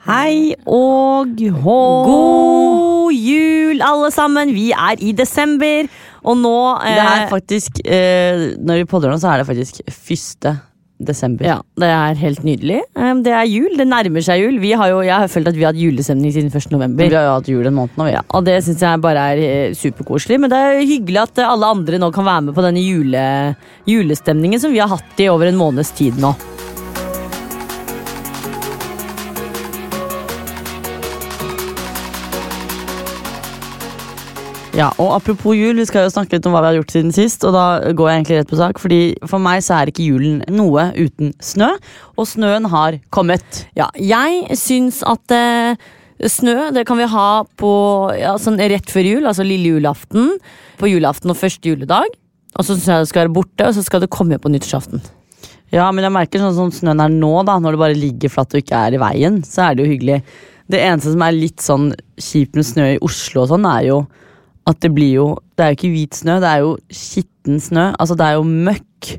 [0.00, 4.48] Hei og god jul, alle sammen.
[4.56, 5.90] Vi er i desember,
[6.24, 9.82] og nå eh, Det er faktisk eh, Når vi podder nå, så er det faktisk
[9.84, 10.48] 1.
[11.04, 11.44] desember.
[11.44, 12.78] Ja, det er helt nydelig.
[12.96, 13.76] Um, Det er jul.
[13.76, 14.56] Det nærmer seg jul.
[14.62, 16.72] Vi har jo, jeg har følt at vi har hatt julestemning siden 1.
[16.72, 17.04] november.
[17.04, 18.14] Vi har jo hatt jul en måned nå, vi.
[18.16, 20.40] Ja, og det syns jeg bare er eh, superkoselig.
[20.40, 23.26] Men det er hyggelig at eh, alle andre nå kan være med på denne jule,
[23.88, 26.32] julestemningen som vi har hatt i over en måneds tid nå.
[34.80, 37.12] Ja, og Apropos jul, vi skal jo snakke litt om hva vi har gjort siden
[37.12, 37.44] sist.
[37.44, 40.40] Og da går jeg egentlig rett på sak, fordi For meg så er ikke julen
[40.56, 41.74] noe uten snø.
[42.16, 43.64] Og snøen har kommet.
[43.76, 45.76] Ja, jeg syns at eh,
[46.32, 47.28] snø det kan vi ha
[47.60, 47.72] på
[48.16, 50.32] ja, sånn rett før jul, altså lille julaften.
[50.80, 52.16] På julaften og første juledag.
[52.56, 55.04] Og så jeg det skal være borte, og så skal det komme på nyttårsaften.
[55.70, 58.56] Ja, men jeg merker sånn som snøen er nå, da, når det bare ligger flatt
[58.56, 60.18] og ikke er i veien, så er det jo hyggelig.
[60.70, 61.86] Det eneste som er litt sånn
[62.16, 64.00] kjipt med snø i Oslo og sånn, er jo
[64.68, 65.26] at det blir jo
[65.56, 67.90] Det er jo ikke hvit snø, det er jo skitten snø.
[68.00, 69.10] Altså, det er jo møkk.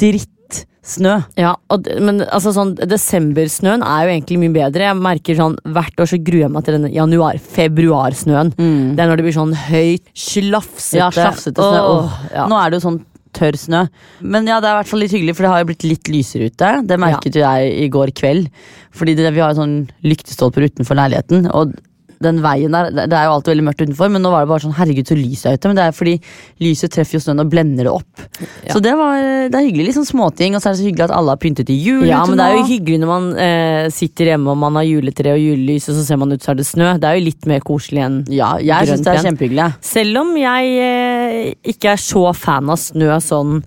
[0.00, 1.14] Drittsnø.
[1.40, 4.88] Ja, og, d- men altså sånn Desembersnøen er jo egentlig mye bedre.
[4.90, 8.52] Jeg merker sånn Hvert år så gruer jeg meg til denne januar-februarsnøen.
[8.56, 11.00] Det er når det blir sånn høyt, slafsete.
[11.00, 11.80] Ja, slafsete snø.
[11.80, 12.46] Åh, Åh, ja.
[12.50, 13.00] Nå er det jo sånn
[13.36, 13.84] tørr snø.
[14.26, 16.08] Men ja, det er i hvert fall litt hyggelig, for det har jo blitt litt
[16.10, 16.70] lysere ute.
[16.90, 18.48] Det merket jo jeg i går kveld.
[18.96, 21.46] Fordi det, vi har jo sånn lyktestolper utenfor leiligheten.
[21.54, 21.76] Og
[22.20, 24.64] den veien der, det er jo alltid veldig mørkt utenfor, men nå var det bare
[24.66, 25.70] sånn herregud så lyset er ute.
[25.70, 26.14] Men det er fordi
[26.60, 28.24] lyset treffer jo snøen og blender det opp.
[28.68, 29.86] Så det, var, det er hyggelig.
[29.88, 32.20] Liksom småting, og så er det så hyggelig at alle har pyntet i jul Ja,
[32.28, 35.40] men det er jo hyggelig når man eh, sitter hjemme og man har juletre og
[35.40, 36.90] julelys, og så ser man ut så er det snø.
[37.00, 39.70] Det er jo litt mer koselig enn Ja, jeg syns det er kjempehyggelig.
[39.92, 41.38] Selv om jeg eh,
[41.72, 43.62] ikke er så fan av snø sånn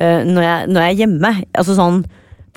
[0.00, 1.34] eh, når, jeg, når jeg er hjemme.
[1.52, 2.02] Altså sånn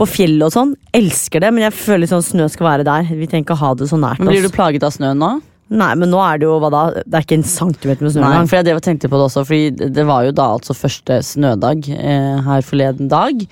[0.02, 0.74] på fjellet og sånn.
[0.98, 3.08] Elsker det, men jeg føler sånn snø skal være der.
[3.14, 5.36] Vi trenger ikke ha det så nært Men Blir du plaget av snøen nå?
[5.72, 6.82] Nei, men nå er det jo hva da?
[7.06, 8.50] Det er ikke en centimeter med snø engang.
[8.50, 11.22] for jeg drev og tenkte på det også, Fordi det var jo da altså første
[11.24, 13.46] snødag eh, her forleden dag.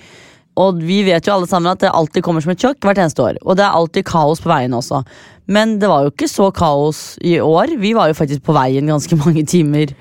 [0.60, 3.24] Og vi vet jo alle sammen at det alltid kommer som et sjokk hvert eneste
[3.24, 3.38] år.
[3.46, 5.00] Og det er alltid kaos på veien også.
[5.48, 7.72] Men det var jo ikke så kaos i år.
[7.80, 9.94] Vi var jo faktisk på veien ganske mange timer.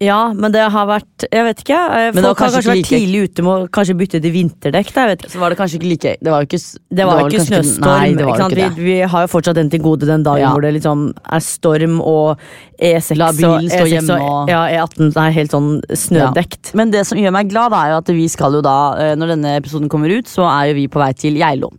[0.00, 1.76] Ja, men det har vært Jeg vet ikke.
[1.76, 4.92] eh, Folk har kanskje kanskje vært like- tidlig ute med å kanskje bytte til vinterdekk.
[4.94, 5.28] Da.
[5.28, 7.46] Så var det kanskje ikke like Det var jo ikke, Det var det var ikke
[7.50, 8.00] snøstorm.
[8.00, 8.70] Nei, det var ikke det.
[8.78, 10.52] Vi, vi har jo fortsatt den til gode den dagen Ja.
[10.54, 12.38] hvor det liksom er storm og
[12.80, 16.72] E6 La bilen stå E6 hjemme og- Ja, E18 er helt sånn snødekt.
[16.74, 19.36] Men det som gjør meg glad, er jo at vi skal jo da, eh, når
[19.36, 21.70] denne episoden kommer ut, så er jo vi på vei til Geilo.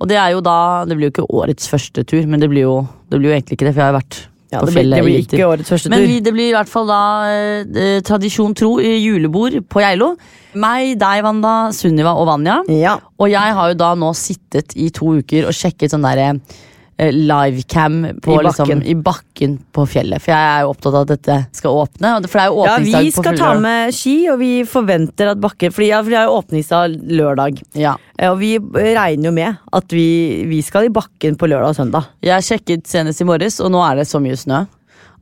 [0.00, 2.62] Og det er jo da Det blir jo ikke årets første tur, men det blir
[2.66, 4.88] jo, det blir jo egentlig ikke det, for jeg har jo vært Ja, det, blir,
[4.88, 6.08] det blir ikke årets første Men tur.
[6.08, 10.14] vi, det blir i hvert fall da eh, eh, tradisjon tro i julebord på Geilo.
[10.56, 12.62] Meg, deg, Wanda, Sunniva og Vanja.
[12.72, 12.96] ja.
[13.18, 16.58] Og jeg har jo da nå sittet i to uker og sjekket sånn derre eh,
[16.98, 18.44] livecam på, I.
[18.44, 20.22] Liksom, i bakken på fjellet.
[20.22, 22.14] For jeg er jo opptatt av at dette skal åpne.
[22.26, 25.70] For det er jo Ja, vi skal ta med ski, og vi forventer at bakken
[25.86, 27.62] ja, for det er jo åpningsdag lørdag.
[27.78, 27.94] Ja.
[28.18, 30.08] Eh, Og vi regner jo med at vi,
[30.50, 32.10] vi skal i bakken på lørdag og søndag.
[32.24, 34.64] Jeg sjekket senest i morges, og nå er det så mye snø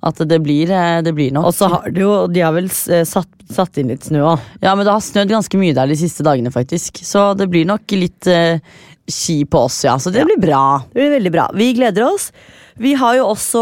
[0.06, 1.49] at det blir, eh, det blir nok.
[1.49, 4.44] Og så har det jo, de har vel eh, satt, satt inn litt snø òg.
[4.62, 7.00] Ja, men det har snødd ganske mye der de siste dagene, faktisk.
[7.05, 8.61] Så det blir nok litt eh,
[9.12, 9.98] ski på oss, ja.
[9.98, 10.82] Så det blir bra.
[10.92, 11.50] Det blir veldig bra.
[11.54, 12.32] Vi gleder oss.
[12.82, 13.61] Vi har jo også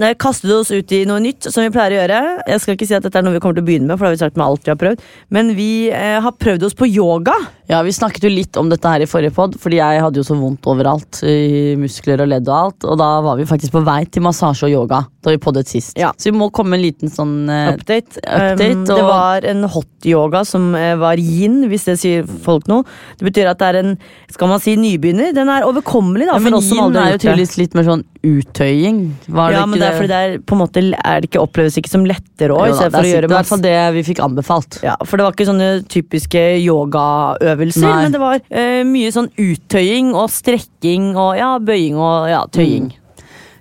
[0.00, 2.20] eh, kastet oss ut i noe nytt, som vi pleier å gjøre.
[2.48, 4.06] Jeg skal ikke si at dette er noe vi kommer til å begynne med, for
[4.06, 5.04] det har vi sagt med alt vi har prøvd.
[5.36, 7.36] Men vi eh, har prøvd oss på yoga.
[7.68, 10.24] Ja, Vi snakket jo litt om dette her i forrige pod, fordi jeg hadde jo
[10.24, 11.20] så vondt overalt.
[11.28, 12.86] I muskler og ledd og alt.
[12.88, 15.92] Og da var vi faktisk på vei til massasje og yoga da vi poddet sist.
[15.98, 16.14] Ja.
[16.16, 18.22] Så vi må komme med en liten sånn eh, Update.
[18.24, 22.68] update, Um, det var en hot yoga som eh, var yin, hvis det sier folk
[22.70, 22.86] noe.
[23.20, 23.92] Det betyr at det er en
[24.32, 25.34] skal man si nybegynner.
[25.36, 27.24] Den er overkommelig da, ja, Men for oss som yin aldri er har jo gjort
[27.24, 27.28] det.
[27.28, 28.06] tydeligvis litt mer sånn
[28.38, 29.00] uttøying.
[29.26, 31.42] Var Ja, det men det er fordi det er på en måte er det ikke
[31.42, 34.80] oppleves ikke som lettere òg, det er sikkert i hvert fall det vi fikk anbefalt.
[34.86, 40.14] Ja, for det var ikke sånne typiske yogaøvelser, men det var eh, mye sånn uttøying
[40.14, 42.92] og strekking og ja, bøying og ja, tøying.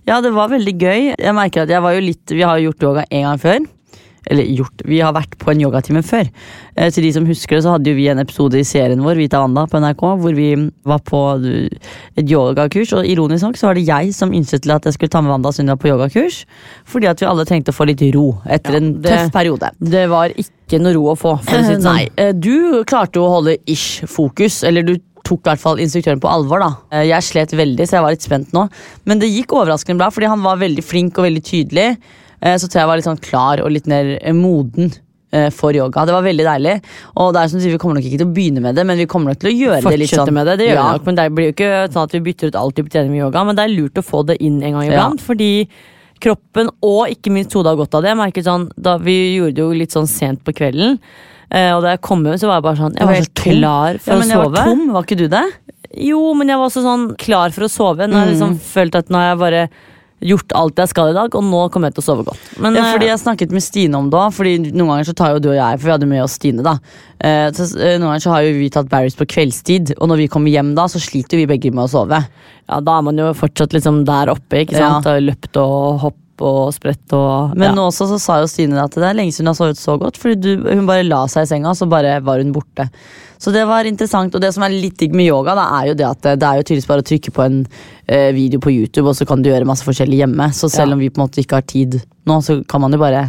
[0.07, 1.01] Ja, det var veldig gøy.
[1.19, 3.65] Jeg merker at jeg var jo litt Vi har jo gjort yoga en gang før.
[4.29, 6.27] Eller gjort, vi har vært på en yogatime før.
[6.75, 9.15] Eh, til de som husker det, så hadde jo vi en episode i serien vår
[9.21, 10.50] Vita Wanda på NRK hvor vi
[10.83, 11.69] var på eh,
[12.19, 12.91] et yogakurs.
[12.97, 15.31] Og ironisk nok så var det jeg som innsett til at jeg skulle ta med
[15.31, 16.41] Wanda Sunniva på yogakurs.
[16.85, 19.71] Fordi at vi alle trengte å få litt ro etter Ja, en det- tøff periode.
[19.79, 21.94] Det var ikke noe ro å få, for å si det sånn.
[21.95, 24.97] Nei, eh, du klarte å holde ish fokus, eller du
[25.27, 26.59] tok i hvert fall instruktøren på alvor.
[26.59, 26.69] da.
[26.91, 28.69] Eh, Jeg slet veldig, så jeg var litt spent nå.
[29.06, 31.97] Men det gikk overraskende bra, fordi han var veldig flink og veldig tydelig.
[32.42, 34.92] Eh, Så tror jeg jeg var litt sånn klar og litt mer eh, moden
[35.34, 36.06] eh, for yoga.
[36.06, 36.75] Det var veldig deilig.
[37.18, 38.86] Og det er som du sier, Vi kommer nok ikke til å begynne med det,
[38.86, 40.34] men vi kommer nok til å gjøre det litt Fortsette sånn.
[40.38, 40.86] med det, det gjør ja.
[40.88, 43.12] vi nok, men det blir jo ikke sånn at vi bytter ut alltid på trening
[43.16, 45.51] med yoga, men det er lurt å få det inn en gang iblant, fordi
[46.19, 48.10] kroppen og ikke minst hodet har godt av det.
[48.13, 50.98] Jeg merket sånn, da Vi gjorde det jo litt sånn sent på kvelden,
[51.48, 54.00] og da jeg kom hjem, så var jeg bare sånn Jeg var så helt klar
[54.01, 54.56] for Ja, å men jeg sove.
[54.56, 55.44] var tom, var ikke du det?
[56.07, 58.07] Jo, men jeg var også sånn klar for å sove.
[58.10, 59.62] Nå har jeg liksom følt at nå har jeg bare
[60.25, 62.49] gjort alt jeg skal i dag, og nå kommer jeg til å sove godt.
[62.63, 65.35] Men Ja, fordi eh, jeg snakket med Stine om det fordi Noen ganger så tar
[65.35, 66.65] jo du og jeg, for vi hadde med oss Stine.
[66.65, 66.77] da
[67.21, 70.23] eh, så, eh, Noen ganger så har jo vi tatt Barry's på kveldstid, og når
[70.23, 72.23] vi kommer hjem da, så sliter vi begge med å sove.
[72.67, 75.05] ja, da er man jo fortsatt liksom der oppe, ikke sant?
[75.05, 75.17] Ja.
[75.17, 76.07] Og løpt og
[76.38, 77.86] hopp og spredt og Men ja.
[77.88, 80.18] også så sa jo Stine at det er lenge siden hun har sovet så godt,
[80.18, 82.88] fordi du, hun bare la seg i senga, så bare var hun borte.
[83.38, 85.98] Så det var interessant, og det som er litt digg med yoga, da, er jo
[85.98, 87.60] det at det, det er jo tydeligvis bare å trykke på en
[88.07, 90.50] eh, video på YouTube, og så kan du gjøre masse forskjellig hjemme.
[90.54, 90.98] Så selv Ja.
[90.98, 93.28] om vi på en måte ikke har tid nå, så kan man jo bare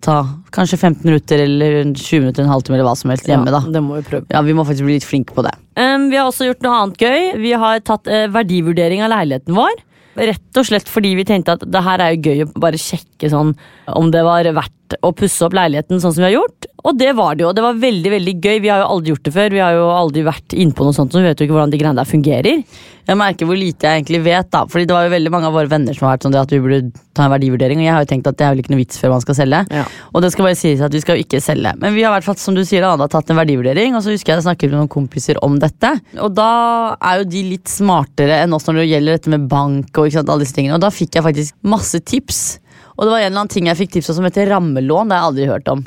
[0.00, 0.22] ta
[0.54, 3.60] kanskje 15 minutter eller 20 minutter, en halvtime eller hva som helst hjemme, da.
[3.66, 4.30] Ja, det må vi prøve.
[4.30, 5.52] Ja, vi må faktisk bli litt flinke på det.
[5.74, 7.26] Um, vi har også gjort noe annet gøy.
[7.42, 9.74] Vi har tatt uh, verdivurdering av leiligheten vår.
[10.18, 13.30] Rett og slett fordi vi tenkte at det her er jo gøy å bare sjekke
[13.30, 13.52] sånn
[13.94, 16.68] om det var verdt å pusse opp leiligheten sånn som vi har gjort.
[16.88, 17.52] Og det var det jo.
[17.52, 18.60] Det var veldig veldig gøy.
[18.64, 19.52] Vi har jo aldri gjort det før.
[19.52, 21.80] Vi har jo aldri vært innpå noe sånt, så vi vet jo ikke hvordan de
[21.80, 22.62] greiene der fungerer.
[23.08, 24.62] Jeg merker hvor lite jeg egentlig vet, da.
[24.68, 26.60] Fordi det var jo veldig mange av våre venner som har vært sånn at vi
[26.64, 26.80] burde
[27.16, 29.00] ta en verdivurdering, og jeg har jo tenkt at det er vel ikke noe vits
[29.00, 29.60] før man skal selge.
[29.72, 29.84] Ja.
[30.12, 31.72] Og det skal bare sies at vi skal jo ikke selge.
[31.80, 34.12] Men vi har i hvert fall, som du sier, da, tatt en verdivurdering, og så
[34.12, 35.92] husker jeg jeg snakket med noen kompiser om dette.
[36.20, 36.52] Og da
[37.00, 40.20] er jo de litt smartere enn oss når det gjelder dette med bank og ikke
[40.20, 40.76] sant, alle disse tingene.
[40.76, 42.42] Og da fikk jeg faktisk masse tips.
[42.96, 45.16] Og det var en eller annen ting jeg fikk tips om som heter rammelån, det
[45.16, 45.86] har jeg aldri hørt om.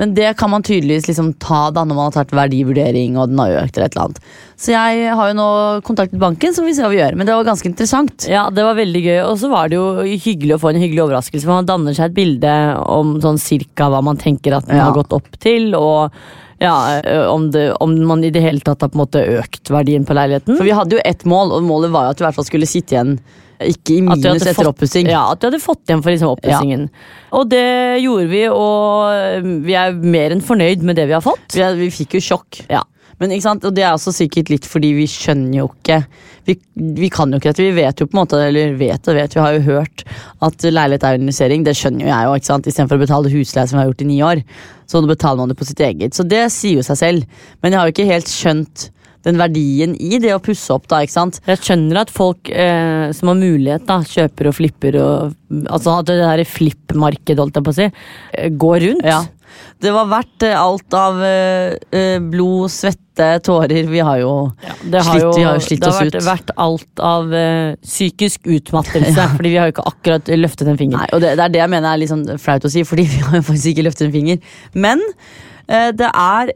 [0.00, 3.38] Men det kan man tydeligvis liksom ta da når man har tatt verdivurdering og den
[3.42, 3.76] har økt.
[3.76, 4.20] eller et eller annet.
[4.60, 5.48] Så jeg har jo nå
[5.86, 7.16] kontaktet banken, så vi ser hva vi gjør.
[7.20, 8.26] Men det var ganske interessant.
[8.28, 9.86] Ja, det var veldig gøy, og så var det jo
[10.24, 11.48] hyggelig å få en hyggelig overraskelse.
[11.48, 12.54] Man danner seg et bilde
[12.88, 14.88] om sånn cirka hva man tenker at den Ja.
[14.88, 16.10] har gått opp til, og
[16.60, 16.74] ja,
[17.32, 20.16] om, det, om man i det hele tatt har på en måte økt verdien på
[20.16, 20.56] leiligheten.
[20.58, 22.48] For vi hadde jo ett mål, og målet var jo at du i hvert fall
[22.48, 23.14] skulle sitte igjen
[23.60, 25.10] ikke i minus etter oppussing.
[25.10, 26.86] Ja, at du hadde fått igjen for liksom oppussingen.
[27.36, 27.66] Og det
[28.02, 31.52] gjorde vi, og vi er mer enn fornøyd med det vi har fått.
[31.56, 32.62] Vi, vi fikk jo sjokk.
[32.72, 32.84] Ja.
[33.20, 33.64] Men ikke sant?
[33.68, 35.98] Og det er også sikkert litt fordi vi skjønner jo ikke
[36.48, 36.54] Vi,
[36.96, 37.66] vi kan jo ikke dette.
[37.66, 40.04] Vi vet jo på en måte, eller vet og vet, vi har jo hørt
[40.46, 41.66] at leilighet er investering.
[41.66, 42.70] Det skjønner jo jeg sant?
[42.70, 44.40] Istedenfor å betale husleie som vi har gjort i ni år,
[44.88, 46.16] så betaler man det på sitt eget.
[46.16, 47.44] Så det sier jo seg selv.
[47.60, 48.88] Men jeg har jo ikke helt skjønt
[49.26, 51.02] den verdien i det å pusse opp, da.
[51.04, 51.40] ikke sant?
[51.48, 55.36] Jeg skjønner at folk eh, som har mulighet, da, kjøper og flipper og
[55.66, 57.86] Altså at det der flippmarkedet, holdt jeg på å si,
[58.38, 59.06] eh, går rundt.
[59.10, 59.20] Ja.
[59.82, 63.88] Det var verdt eh, alt av eh, eh, blod, svette, tårer.
[63.90, 64.30] Vi har jo
[64.84, 67.74] Det har Slitt- jo, vi har jo slitt det har vært, vært alt av eh,
[67.82, 71.02] psykisk utmattelse, fordi vi har jo ikke akkurat løftet en finger.
[71.02, 73.08] Nei, og det, det er det jeg mener er litt sånn flaut å si, fordi
[73.10, 74.54] vi har jo faktisk ikke løftet en finger.
[74.86, 75.02] Men
[75.66, 76.54] eh, det er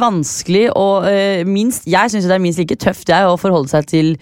[0.00, 3.88] vanskelig og eh, minst Jeg syns det er minst like tøft jeg å forholde seg
[3.90, 4.14] til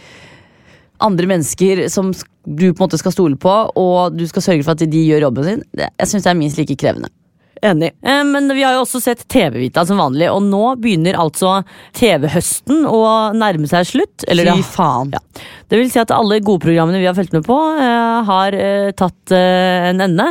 [1.02, 2.12] andre mennesker som
[2.46, 5.28] du på en måte skal stole på, og du skal sørge for at de gjør
[5.28, 7.10] jobben sin, jeg syns det er minst like krevende.
[7.62, 7.92] Enig.
[8.02, 11.60] Eh, Men vi har jo også sett TV-Vita som vanlig, og nå begynner altså
[11.94, 13.02] TV-høsten å
[13.38, 14.24] nærme seg slutt.
[14.26, 15.12] Eller Fy faen.
[15.14, 15.20] ja.
[15.70, 18.90] det vil si at alle gode programmene vi har fulgt med på, eh, har eh,
[18.98, 20.26] tatt en ende.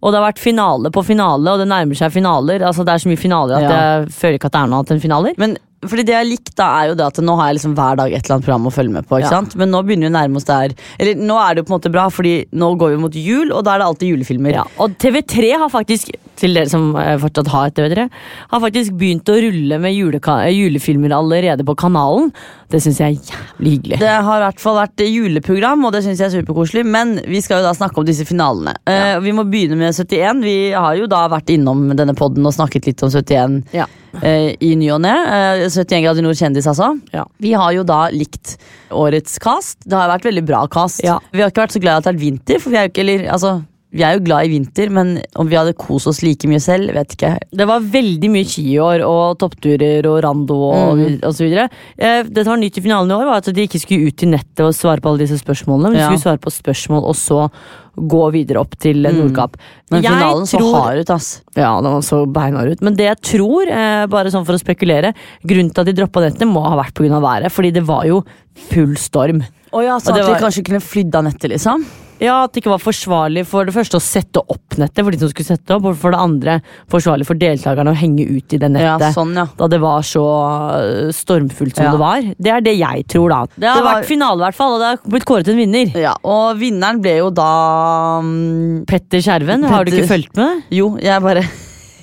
[0.00, 2.62] Og det har vært finale på finale, og det nærmer seg finaler.
[2.62, 3.76] Altså Det er så mye finaler at Ja.
[3.76, 5.34] jeg føler ikke at det er noe annet enn finaler.
[5.42, 8.12] Men fordi det jeg likte, er jo det at nå har jeg liksom hver dag
[8.12, 9.18] et eller annet program å følge med på.
[9.20, 9.34] ikke Ja.
[9.36, 9.56] sant?
[9.60, 10.72] Men nå begynner vi å nærme oss der.
[10.98, 13.52] Eller nå er det jo på en måte bra, fordi nå går vi mot jul,
[13.52, 14.52] og da er det alltid julefilmer.
[14.56, 18.08] Ja, og TV3 har faktisk, til dere som eh, fortsatt har TV3,
[18.50, 22.32] har faktisk begynt å rulle med julefilmer allerede på kanalen.
[22.72, 23.98] Det syns jeg er jævlig hyggelig.
[24.00, 26.84] Det har i hvert fall vært juleprogram, og det synes jeg er superkoselig.
[26.86, 28.74] Men vi skal jo da snakke om disse finalene.
[28.90, 30.42] Eh, vi må begynne med 71.
[30.42, 33.86] Vi har jo da vært innom denne podden og snakket litt om 71 Ja.
[34.22, 35.12] Eh, i ny og ne.
[35.12, 36.92] Eh, 71 grader nord kjendis, altså.
[37.14, 37.26] Ja.
[37.42, 38.56] Vi har jo da likt
[38.94, 39.78] årets cast.
[39.84, 41.02] Det har vært veldig bra cast.
[41.04, 41.18] Ja.
[41.32, 42.94] Vi har ikke vært så glad i at det er vinter, for vi er jo
[42.94, 43.56] ikke eller, altså,
[43.92, 46.92] vi er jo glad i vinter, men om vi hadde kost oss like mye selv,
[46.92, 47.38] vet ikke.
[47.54, 51.20] Det var veldig mye skiår og toppturer og rando og, Mm.
[51.24, 51.68] og så videre.
[51.98, 54.22] Eh, Det som var nytt i finalen i år, var at de ikke skulle ut
[54.22, 56.08] i nettet og svare på alle disse spørsmålene, men de Ja.
[56.10, 57.50] skulle svare på spørsmål og så
[57.96, 59.56] gå videre opp til eh, Nordkapp.
[59.56, 59.90] Mm.
[59.90, 61.42] Men Jeg finalen så tror- hard ut, ass.
[61.56, 62.82] Ja, den så beinhard ut.
[62.82, 65.14] Men det jeg tror, eh, bare sånn for å spekulere,
[65.46, 67.20] grunnen til at de droppa nettet, må ha vært pga.
[67.20, 67.50] været.
[67.50, 68.24] Fordi det var jo
[68.54, 69.42] full storm.
[69.72, 71.84] Oh ja, så Og at de var- kanskje kunne flydd av nettet, liksom?
[72.20, 75.18] Ja, At det ikke var forsvarlig for det første å sette opp nettet, for de
[75.20, 76.54] som skulle sette opp, og for det andre
[76.92, 79.12] forsvarlig for deltakerne å henge ut i det Ja, nettet.
[79.16, 79.44] sånn, ja.
[79.58, 81.90] Da det var så øh, stormfullt som Ja.
[81.92, 82.22] det var.
[82.40, 83.40] Det er det jeg tror, da.
[83.58, 85.92] Det har var- vært finale, i hvert fall, og det har blitt kåret en vinner.
[85.96, 90.62] Ja, og vinneren ble jo da um, Petter Skjerven, har du ikke fulgt med?
[90.70, 91.44] Jo, jeg bare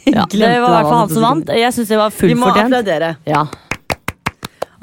[0.05, 1.47] Ja, det var i hvert fall han som vant.
[1.47, 2.69] Jeg syns det var Vi må fortjent.
[2.73, 3.15] applaudere.
[3.25, 3.45] Ja.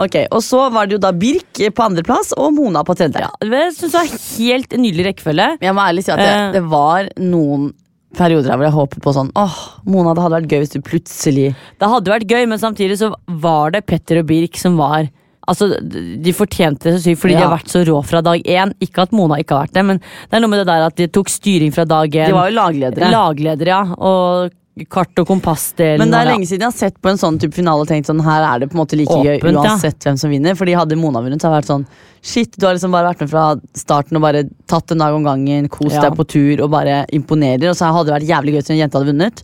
[0.00, 3.21] Ok, Og så var det jo da Birk på andreplass og Mona på tredje.
[3.21, 5.49] Ja, det synes jeg var helt nydelig rekkefølge.
[5.61, 6.52] Jeg må ærlig si at det, Eh.
[6.57, 7.73] det var noen
[8.16, 10.80] perioder der hvor jeg håpet på sånn Åh, Mona, det hadde vært gøy hvis du
[10.83, 15.09] plutselig Det hadde vært gøy, men samtidig så var det Petter og Birk som var
[15.49, 17.49] Altså, De fortjente det så sykt fordi de Ja.
[17.49, 18.73] har vært så rå fra dag én.
[18.80, 20.95] Ikke at Mona ikke har vært det, men det er noe med det der at
[20.97, 22.26] de tok styring fra dag én.
[22.28, 23.11] De var jo lagledere.
[23.11, 23.83] Lagledere, ja.
[23.99, 24.50] Og
[24.88, 25.98] kart- og kompassdelen.
[25.98, 28.08] Men det er lenge siden jeg har sett på en sånn type finale og tenkt
[28.08, 30.10] sånn her er det på en måte like gøy uansett ja.
[30.10, 30.56] hvem som vinner.
[30.56, 31.86] Fordi hadde Mona vunnet, så hadde det vært sånn
[32.22, 33.44] shit, du har liksom bare vært med fra
[33.76, 36.06] starten og bare tatt en dag om gangen, kost Ja.
[36.06, 37.70] deg på tur og bare imponerer.
[37.70, 39.42] Og så hadde det vært jævlig gøy hvis en jente hadde vunnet.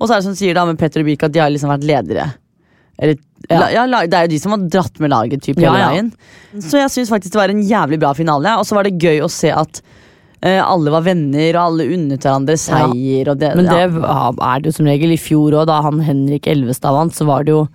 [0.00, 1.70] Og så er det som sier da med Petter og Birk at de har liksom
[1.70, 2.34] vært ledere.
[2.98, 3.18] Eller,
[3.50, 3.58] Ja.
[3.58, 6.12] la, ja, det er jo de som har dratt med laget typ, hele veien.
[6.62, 8.58] Så jeg syns faktisk det var en jævlig bra finale.
[8.58, 9.82] Og så var det gøy å se at
[10.44, 13.30] alle var venner, og alle unnet hverandre seier.
[13.32, 15.14] Og det, Men det ja, er det jo som regel.
[15.14, 17.66] I fjor òg, da han Henrik Elvestad vant, så var det jo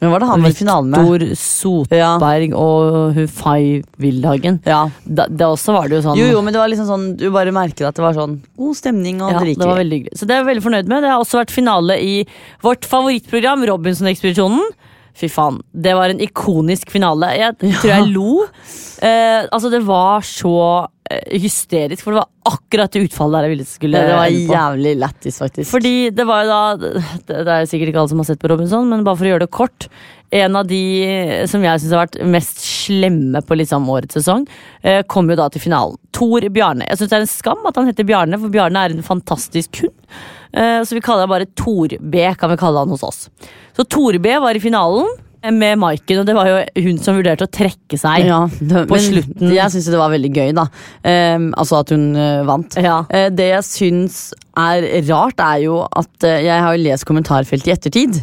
[0.00, 0.52] Men var det han var?
[0.52, 4.60] Victor Sotberg og Hufai Wildhagen.
[4.66, 4.86] Ja.
[5.04, 7.28] Da, det også var det jo sånn Jo, jo, men det var liksom sånn Du
[7.34, 9.20] bare merket at det var sånn god stemning.
[9.22, 10.18] Og Ja, det det var veldig hyggelig.
[10.18, 11.04] Så det er jeg veldig fornøyd med.
[11.04, 12.16] Det har også vært finale i
[12.64, 14.64] vårt favorittprogram, Robinson-ekspedisjonen.
[15.14, 17.28] Fy faen, det var en ikonisk finale.
[17.38, 18.48] Jeg tror jeg lo.
[18.98, 20.88] Eh, altså, det var så eh,
[21.28, 25.38] hysterisk, for det var akkurat det utfallet der jeg ville skulle det, var jævlig lættis,
[25.42, 25.68] faktisk.
[25.70, 26.92] Fordi det var jo da
[27.28, 29.44] Det er sikkert ikke alle som har sett på Robinson, men bare for å gjøre
[29.44, 29.88] det kort.
[30.34, 30.80] En av de
[31.50, 34.46] som jeg syns har vært mest slemme på liksom årets sesong,
[34.82, 36.00] eh, kom jo da til finalen.
[36.16, 36.88] Tor Bjarne.
[36.88, 39.84] Jeg syns det er en skam at han heter Bjarne, for Bjarne er en fantastisk
[39.84, 39.94] hund.
[40.54, 43.28] Eh, så vi kaller han bare Tor B, kan vi kalle han hos oss.
[43.76, 47.18] Så Tor B var i finalen eh, med Maiken, og det var jo hun som
[47.18, 48.24] vurderte å trekke seg.
[48.28, 49.52] ja, det, på slutten.
[49.52, 50.68] Jeg syns det var veldig gøy, da.
[51.04, 52.78] Um, altså at hun uh, vant.
[52.80, 53.02] Ja.
[53.10, 54.20] Uh, det jeg syns
[54.56, 58.22] er rart, er jo at uh, jeg har lest kommentarfeltet i ettertid.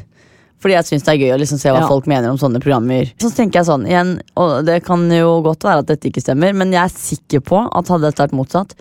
[0.62, 1.90] Fordi jeg syns det er gøy å liksom se hva Ja.
[1.90, 3.10] folk mener om sånne programmer.
[3.22, 6.54] Så tenker jeg sånn, igjen, og det kan jo godt være at dette ikke stemmer,
[6.54, 8.76] men jeg er sikker på at hadde dette vært motsatt,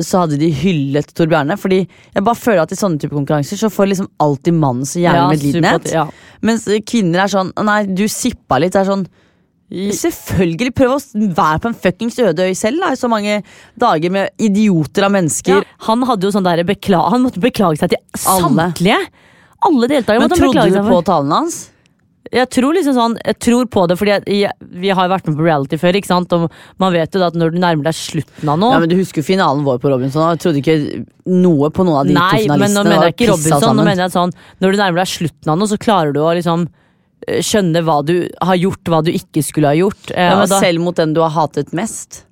[0.00, 1.56] så hadde de hyllet Tor Bjarne.
[1.60, 1.82] Fordi
[2.14, 5.20] jeg bare føler at i sånne type konkurranser så får liksom alltid mannen så jævlig
[5.20, 5.90] Ja, medlidenhet.
[5.92, 6.06] ja.
[6.42, 8.72] Mens kvinner er sånn Nei, du sippa litt.
[8.72, 9.06] Det er sånn
[9.72, 12.82] Selvfølgelig, prøv å være på en fuckings øde øy selv.
[12.82, 13.38] Da, i så mange
[13.80, 15.62] dager med idioter av mennesker.
[15.62, 18.68] Ja, han hadde jo sånn der bekla Han måtte beklage seg til Alle.
[18.76, 18.98] samtlige.
[19.64, 21.58] Alle deltakere Men måtte han trodde du på talene talen hans?
[22.30, 25.26] Jeg tror liksom sånn Jeg tror på det, fordi jeg, jeg, vi har jo vært
[25.26, 25.96] med på reality før.
[25.98, 26.32] ikke sant?
[26.32, 26.46] Og
[26.78, 28.96] man vet jo da at når du nærmer deg slutten av noe Ja, men Du
[28.96, 30.22] husker jo finalen vår på Robinson.
[30.30, 30.76] Jeg trodde ikke
[31.26, 33.76] noe på noen av de to Nei, men nå mener jeg ikke Robinson.
[33.76, 36.30] Nå mener jeg sånn Når du nærmer deg slutten av noe, så klarer du å
[36.38, 36.68] liksom
[37.26, 40.10] eh, skjønne hva du har gjort, hva du ikke skulle ha gjort.
[40.14, 42.24] Eh, ja, men da- Selv mot den du har hatet mest.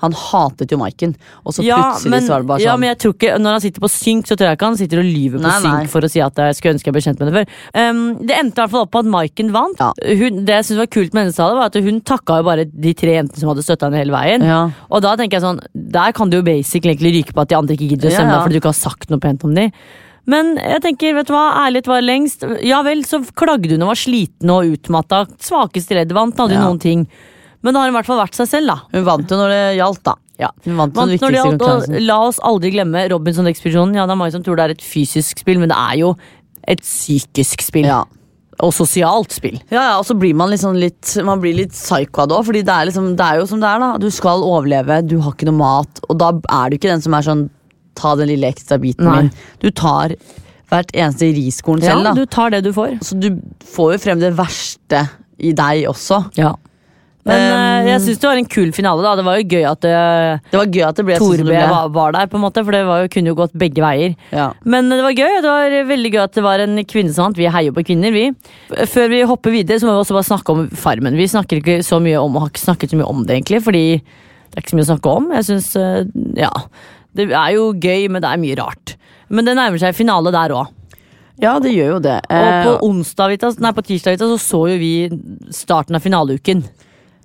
[0.00, 1.14] Han hatet jo Maiken,
[1.44, 3.32] og så Ja, plutselig men, så var det bare sånn ja, men jeg tror ikke,
[3.40, 5.92] Når han sitter på synk, så tror jeg ikke han sitter og lyver på synk
[5.92, 7.54] for å si at jeg skulle ønske jeg ble kjent med det før.
[7.76, 9.80] Um, det endte i hvert fall opp på at Maiken vant.
[9.82, 9.90] Ja.
[10.20, 12.66] Hun, det jeg synes var kult med hennes tale, var at hun takka jo bare
[12.66, 14.44] de tre jentene som hadde støtta henne hele veien.
[14.46, 14.60] Ja.
[14.90, 17.58] Og da tenker jeg sånn, der kan du jo basically egentlig ryke på at de
[17.58, 18.38] andre ikke gidder å stemme ja.
[18.38, 19.68] deg fordi du ikke har sagt noe pent om de.
[20.30, 22.44] Men jeg tenker, vet du hva, ærlighet var lengst.
[22.66, 25.24] Ja vel, så klagde hun og var sliten og utmatta.
[25.42, 26.66] Svakeste ledd vant, hadde Ja.
[26.66, 27.06] noen ting.
[27.62, 28.76] Men da har hun i hvert fall vært seg selv, da.
[28.94, 30.14] Hun vant jo når det gjaldt, da.
[30.40, 30.48] Ja.
[30.64, 33.98] Hun vant, Vant når det gjaldt, og la oss aldri glemme Robinson-ekspedisjonen.
[33.98, 36.14] Ja, det er mange som tror det er et fysisk spill, men det er jo
[36.68, 37.84] et psykisk spill.
[37.90, 38.00] Ja.
[38.60, 39.58] Og sosialt spill.
[39.72, 42.42] Ja, ja, og så blir man liksom litt Man blir litt psycho av det òg,
[42.44, 43.88] Fordi det er, liksom, det er jo som det er, da.
[44.02, 47.16] Du skal overleve, du har ikke noe mat, og da er du ikke den som
[47.16, 47.46] er sånn
[48.00, 49.16] Ta den lille ekstra biten Nei.
[49.26, 49.30] min.
[49.60, 50.12] Du tar
[50.70, 52.12] hvert eneste riskorn Ja, selv, da.
[52.16, 52.98] du tar det du får.
[53.04, 53.30] Så du
[53.74, 55.02] får jo frem det verste
[55.42, 56.20] i deg også.
[56.38, 56.52] Ja.
[57.28, 59.02] Men Um, eh, jeg syns det var en kul finale.
[59.04, 59.92] da Det var jo gøy at det,
[60.50, 61.58] Det var gøy at det ble sånn det ble.
[61.68, 64.14] var, var der, på en måte for det var jo, kunne jo gått begge veier.
[64.32, 64.46] Ja.
[64.64, 65.34] Men det var gøy.
[65.44, 67.36] Det var veldig gøy at det var en kvinne som vant.
[67.36, 68.30] Vi heier på kvinner, vi.
[68.88, 71.18] Før vi hopper videre, så må vi også bare snakke om Farmen.
[71.20, 73.84] Vi snakker ikke så mye om, har ikke snakket så mye om det, egentlig, fordi
[74.00, 75.30] det er ikke så mye å snakke om.
[75.36, 76.04] Jeg synes, eh,
[76.40, 76.50] ja
[77.14, 78.96] Det er jo gøy, men det er mye rart.
[79.28, 80.68] Men det nærmer seg finale der òg.
[81.40, 82.18] ja, det gjør jo det.
[82.28, 85.10] Og på Eh, onsdag, nei, på tirsdag så så jo vi
[85.50, 86.64] starten av finaleuken.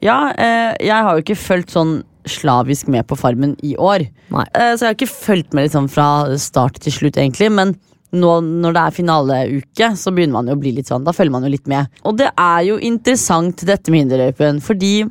[0.05, 4.07] Ja, eh, jeg har jo ikke fulgt sånn slavisk med på Farmen i år.
[4.33, 4.45] Nei.
[4.53, 6.07] Eh, Så jeg har ikke fulgt med liksom fra
[6.41, 7.51] start til slutt, egentlig.
[7.53, 7.75] Men
[8.15, 11.03] nå når det er finaleuke, så begynner man jo å bli litt sånn.
[11.05, 11.89] Da følger man jo litt med.
[12.05, 15.03] Og det er jo interessant, dette med hinderløypen, fordi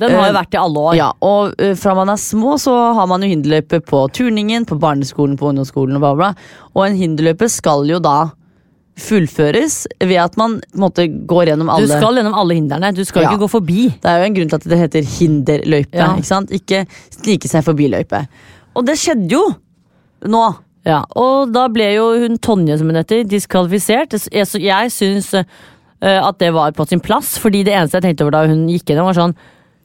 [0.00, 0.94] Den har jo Eh, vært i alle år.
[0.96, 5.36] ja, og fra man er små, så har man jo hinderløype på turningen, på barneskolen,
[5.36, 6.34] på ungdomsskolen og bla, bla.
[6.74, 8.30] Og en hinderløype skal jo da
[9.00, 12.92] fullføres ved at man måte går gjennom alle Du skal gjennom alle hindrene.
[12.96, 13.30] Du skal Ja.
[13.30, 13.88] ikke gå forbi.
[14.00, 15.96] Det er jo en grunn til at det heter hinderløype.
[15.96, 16.12] Ja.
[16.16, 16.50] Ikke sant?
[16.54, 18.22] Ikke snike seg forbi løype.
[18.76, 19.44] Og det skjedde jo
[20.30, 20.44] nå.
[20.86, 24.14] Ja, og da ble jo hun Tonje som hun heter, diskvalifisert.
[24.32, 25.44] Jeg, jeg syns eh,
[26.00, 28.86] at det var på sin plass, fordi det eneste jeg tenkte over da hun gikk
[28.88, 29.34] gjennom, var sånn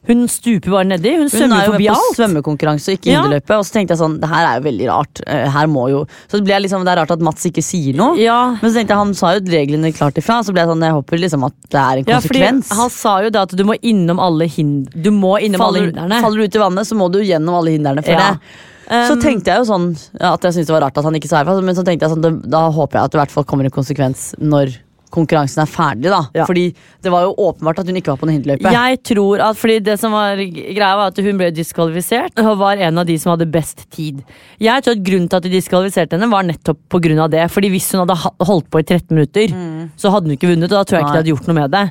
[0.06, 1.12] Hun stuper bare nedi.
[1.18, 3.22] Hun svømmer Hun svømmer er jo med på svømmekonkurranse, ikke Ja.
[3.26, 5.20] Og så tenkte jeg sånn, det her er jo veldig rart.
[5.26, 7.94] Eh, Her må jo Så det ble liksom, det er rart at Mats ikke sier
[7.98, 8.16] noe.
[8.20, 10.84] Ja, Men så tenkte jeg, han sa jo reglene klart ifra, så ble jeg sånn,
[10.86, 12.70] jeg håper liksom at det er en ja konsekvens.
[12.76, 14.88] han sa jo det at du må innom alle hind...
[14.94, 16.20] Du må innom alle faller, hindrene.
[16.22, 18.30] faller du ut i vannet, så må du gjennom alle hindrene for Ja.
[18.34, 18.40] det.
[18.86, 19.86] Så Um, tenkte jeg jo sånn
[20.20, 22.06] ja, at jeg syntes det var rart at han ikke sa ifra, men så tenkte
[22.06, 24.76] jeg sånn, da håper jeg at det i hvert fall kommer en konsekvens når
[25.16, 26.10] konkurransen er ferdig.
[26.12, 26.46] da Ja.
[26.48, 26.66] Fordi
[27.02, 28.72] det var jo åpenbart at hun ikke var på noen hinderløype.
[28.72, 32.76] Jeg tror at fordi det som var greia var at hun ble diskvalifisert og var
[32.76, 34.22] en av de som hadde best tid.
[34.60, 37.46] Jeg tror at Grunnen til at de diskvalifiserte henne, var nettopp på grunn av det.
[37.52, 39.56] Fordi hvis hun hadde holdt på i 13 minutter,
[39.96, 40.70] så hadde hun ikke vunnet.
[40.70, 41.84] Og da tror jeg ikke de hadde gjort noe med det.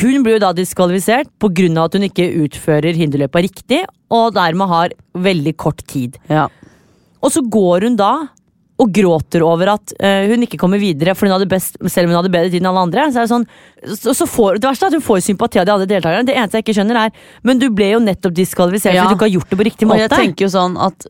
[0.00, 1.84] Hun blir jo da diskvalifisert pga.
[1.84, 6.16] at hun ikke utfører hinderløypa riktig, og dermed har veldig kort tid.
[6.30, 6.48] Ja.
[7.22, 8.28] Og så går hun da
[8.84, 12.14] og gråter over at uh, hun ikke kommer videre for hun hadde best, selv om
[12.14, 13.08] hun hadde bedre tid enn alle andre.
[13.10, 13.48] Så er det sånn,
[13.96, 16.28] så, så får, det verste er at hun får sympati av de andre deltakerne.
[16.28, 19.04] Det eneste jeg ikke skjønner er Men du ble jo nettopp diskvalifisert Ja.
[19.04, 20.02] fordi du ikke har gjort det på riktig måte.
[20.02, 21.08] Og jeg tenker jo sånn at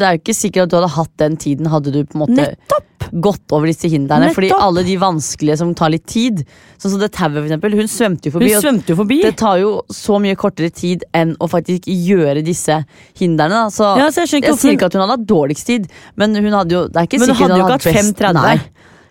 [0.00, 2.22] det er jo ikke sikkert at du hadde hatt den tiden hadde du på en
[2.26, 2.90] måte Nettopp!
[3.12, 4.30] gått over disse hindrene.
[4.34, 6.40] Fordi alle de vanskelige som tar litt tid,
[6.80, 8.48] sånn som det tauet for eksempel, hun svømte jo forbi.
[8.54, 9.18] Hun svømte jo forbi.
[9.22, 12.80] det tar jo så mye kortere tid enn å faktisk gjøre disse
[13.20, 13.66] hindrene.
[13.74, 16.52] Så, Ja, så jeg jeg sier ikke at hun hadde hatt dårligst tid, men hun
[16.52, 18.34] hadde jo Det er ikke Men hun hadde jo ikke hatt best- 5.30.
[18.34, 18.58] Nei.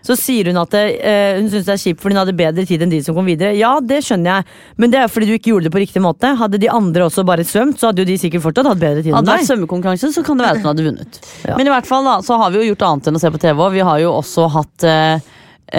[0.03, 2.81] Så sier hun at eh, hun syns det er kjipt fordi hun hadde bedre tid
[2.83, 3.53] enn de som kom videre.
[3.55, 4.47] Ja, det skjønner jeg,
[4.83, 6.33] men det er fordi du ikke gjorde det på riktig måte.
[6.41, 9.13] Hadde de andre også bare svømt, så hadde jo de sikkert fortsatt hatt bedre tid
[9.13, 9.51] enn Hadde det vært deg.
[9.53, 11.21] svømmekonkurranse, så kan det være at hun hadde vunnet.
[11.47, 11.55] Ja.
[11.59, 13.39] Men i hvert fall da, så har vi jo gjort annet enn å se på
[13.41, 13.63] TV.
[13.63, 15.31] Og vi har jo også hatt eh,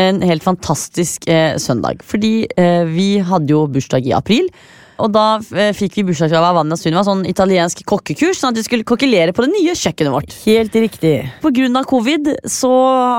[0.04, 2.00] en helt fantastisk eh, søndag.
[2.04, 4.48] Fordi eh, vi hadde jo bursdag i april.
[5.02, 5.24] Og da
[5.57, 9.35] eh, fikk vi bursdagsgave av Vanja Sunniva, sånn italiensk kokkekurs, sånn at vi skulle kokkelere
[9.35, 10.37] på det nye kjøkkenet vårt.
[10.44, 11.14] Helt riktig.
[11.42, 12.70] På grunn av covid så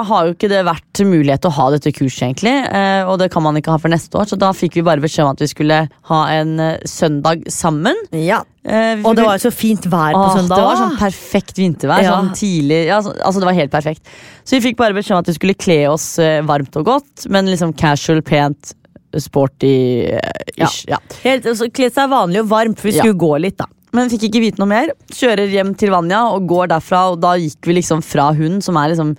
[0.08, 2.56] har jo ikke det vært mulighet til å ha dette kurset, egentlig.
[2.70, 5.04] Eh, og det kan man ikke ha for neste år, så da fikk vi bare
[5.04, 8.00] beskjed om at vi skulle ha en eh, søndag sammen.
[8.16, 8.44] Ja.
[8.66, 10.56] Eh, Og det var jo så fint vær på ah, søndag.
[10.58, 12.02] Det var sånn perfekt vintervær.
[12.02, 12.16] Ja.
[12.16, 14.02] Sånn tidlig ja, så- Altså Det var helt perfekt.
[14.44, 17.28] Så vi fikk bare beskjed om at vi skulle kle oss eh, varmt og godt,
[17.30, 18.74] men liksom casual, pent,
[19.24, 19.74] sporty
[20.12, 20.86] eh, ish.
[20.90, 20.98] Ja.
[21.24, 23.04] Helt, altså, Kle seg vanlig og varmt, for vi Ja.
[23.04, 23.66] skulle gå litt, da.
[23.96, 24.90] Men fikk ikke vite noe mer.
[25.12, 28.76] Kjører hjem til Vanja og går derfra, og da gikk vi liksom fra hun, som
[28.78, 29.16] er liksom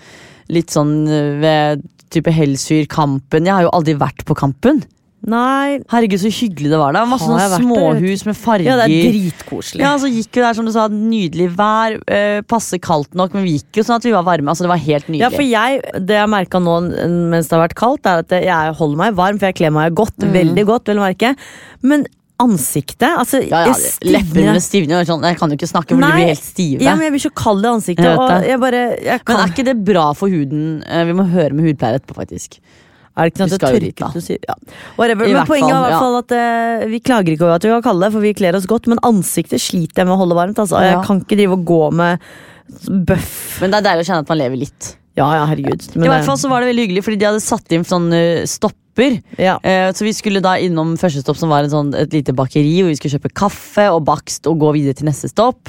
[0.52, 3.44] litt sånn eh, ved type Helsfyr Kampen.
[3.48, 4.84] Jeg har jo aldri vært på Kampen.
[5.26, 7.02] Nei Herregud, så hyggelig det var da.
[7.10, 8.68] Masse sånne småhus med farger.
[8.68, 9.82] Ja, det er dritkoselig.
[9.82, 11.96] Ja, så gikk vi der, som du sa, nydelig vær.
[12.06, 14.52] Eh, passe kaldt nok, men vi gikk jo sånn at vi var varme.
[14.52, 15.24] Altså, det var helt nydelig.
[15.24, 16.76] Ja, for jeg, Det jeg merka nå
[17.32, 19.98] mens det har vært kaldt, er at jeg holder meg varm, for jeg kler meg
[19.98, 20.14] godt.
[20.22, 20.32] Mm.
[20.38, 21.34] Veldig godt, vil du merke.
[21.82, 22.06] Men
[22.38, 23.08] ansiktet.
[23.08, 23.74] Altså, Ja, ja.
[24.04, 25.04] Leppene stivner.
[25.08, 25.24] Sånn.
[25.24, 26.84] Jeg kan jo ikke snakke, for de blir helt stive.
[26.84, 28.04] Ja, men jeg blir så kald i ansiktet.
[28.04, 30.82] Jeg jeg bare jeg kan, Men er ikke det bra for huden?
[30.86, 32.60] Eh, Vi må høre med hudpleier etterpå, faktisk.
[33.16, 33.48] Er det ikke sant?
[33.48, 34.52] Vi det skal jo dit, da.
[34.52, 34.56] Ja.
[34.98, 35.30] Whatever.
[35.32, 37.86] Men poenget er i hvert fall at uh, vi klager ikke over at vi var
[37.86, 38.90] kalde, for vi kler oss godt.
[38.92, 40.60] Men ansiktet sliter jeg med å holde varmt.
[40.60, 40.82] Altså.
[40.84, 40.98] Ja.
[40.98, 42.28] Jeg kan ikke drive og gå med
[43.08, 43.34] bøff.
[43.62, 44.92] Men det er deilig å kjenne at man lever litt.
[45.16, 45.86] Ja, ja, herregud.
[45.96, 48.10] Men I hvert fall så var det veldig hyggelig, fordi de hadde satt inn sånn
[48.48, 49.22] stopp stopper.
[49.38, 49.58] ja.
[49.62, 52.82] Eh, Så vi skulle da innom første stopp, som var en sånn, et lite bakeri,
[52.82, 55.68] hvor vi skulle kjøpe kaffe og bakst og gå videre til neste stopp.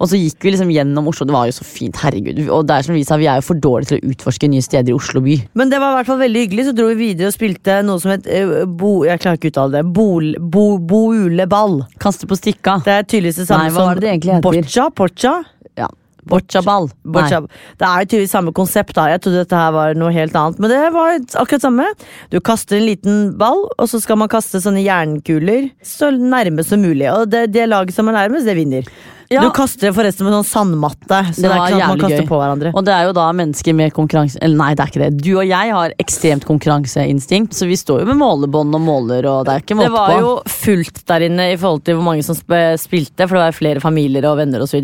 [0.00, 1.26] Og så gikk vi liksom gjennom Oslo.
[1.26, 2.48] Det var jo så fint, herregud.
[2.50, 4.62] Og det er som vi sa, vi er jo for dårlige til å utforske nye
[4.62, 5.36] steder i Oslo by.
[5.54, 6.66] Men det var i hvert fall veldig hyggelig.
[6.68, 9.52] Så dro vi videre og spilte noe som het uh, bo, Jeg klarer ikke å
[9.54, 9.84] uttale det.
[9.92, 11.82] Bol, bo, bouleball.
[11.98, 12.80] Kaste på stikka.
[12.84, 14.62] Det er tydeligvis det samme Nei, var det det egentlig heter?
[14.62, 14.90] Boccia?
[14.94, 15.34] Porcia?
[15.78, 15.88] Ja.
[16.30, 16.88] Boccia-ball.
[17.04, 17.42] Boccia.
[17.78, 18.94] Det er jo tydeligvis samme konsept.
[18.96, 21.86] da Jeg trodde dette her var noe helt annet, men det var akkurat samme.
[22.32, 26.82] Du kaster en liten ball, og så skal man kaste sånne jernkuler så nærme som
[26.84, 27.08] mulig.
[27.12, 28.88] Og det, det laget som er nærmest, det vinner.
[29.30, 29.42] Ja.
[29.44, 32.22] Du kaster forresten med sånn sandmatte, så det, Det er ikke sånn at man kaster
[32.22, 32.28] gøy.
[32.30, 32.70] på hverandre.
[32.74, 35.10] Og det er jo da mennesker med konkurranse Eller nei, det er ikke det.
[35.20, 39.44] Du og jeg har ekstremt konkurranseinstinkt, så vi står jo med målebånd og måler, og
[39.44, 40.20] det er ikke Det var på.
[40.22, 43.52] jo fullt der inne i forhold til hvor mange som sp- spilte, for det var
[43.58, 44.80] flere familier og venner osv.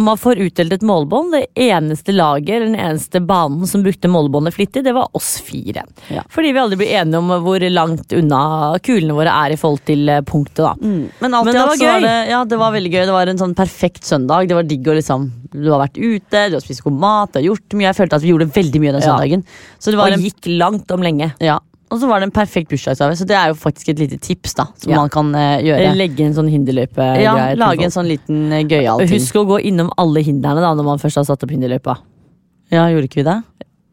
[0.00, 1.32] Man får utdelt et målebånd.
[1.36, 5.84] Det eneste laget eller den eneste banen som brukte målebåndet flittig, det var oss fire.
[6.08, 6.22] Ja.
[6.32, 10.08] Fordi vi aldri blir enige om hvor langt unna kulene våre er i forhold til
[10.08, 10.64] eh, punktet.
[10.64, 10.72] da.
[10.80, 13.04] Men alt i det alt var så var det, ja, det var veldig gøy.
[13.04, 13.72] Det var en sånn perfekt
[14.04, 14.48] søndag.
[14.48, 17.38] Det var digg å liksom Du har vært ute, du har spist god mat, du
[17.40, 17.86] har gjort mye.
[17.90, 19.44] Jeg følte at vi gjorde veldig mye den søndagen.
[19.78, 21.32] Så det var Og en, gikk langt om lenge.
[21.40, 21.60] ja.
[21.92, 24.54] Og så var det en perfekt bursdagsgave, så det er jo faktisk et lite tips
[24.58, 24.96] da som Ja.
[24.96, 25.92] man kan uh, gjøre.
[25.94, 27.22] Legge en sånn hinderløype.
[27.22, 29.12] Ja, Lage en sånn liten uh, gøyal ting.
[29.20, 31.98] Husk å gå innom alle hindrene da når man først har satt opp hinderløypa.
[32.72, 33.36] Ja, gjorde ikke vi det?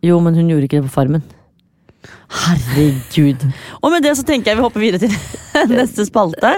[0.07, 1.21] Jo, men hun gjorde ikke det på Farmen.
[2.31, 3.45] Herregud.
[3.83, 6.55] Og med det så tenker jeg vi hopper videre til neste spalte.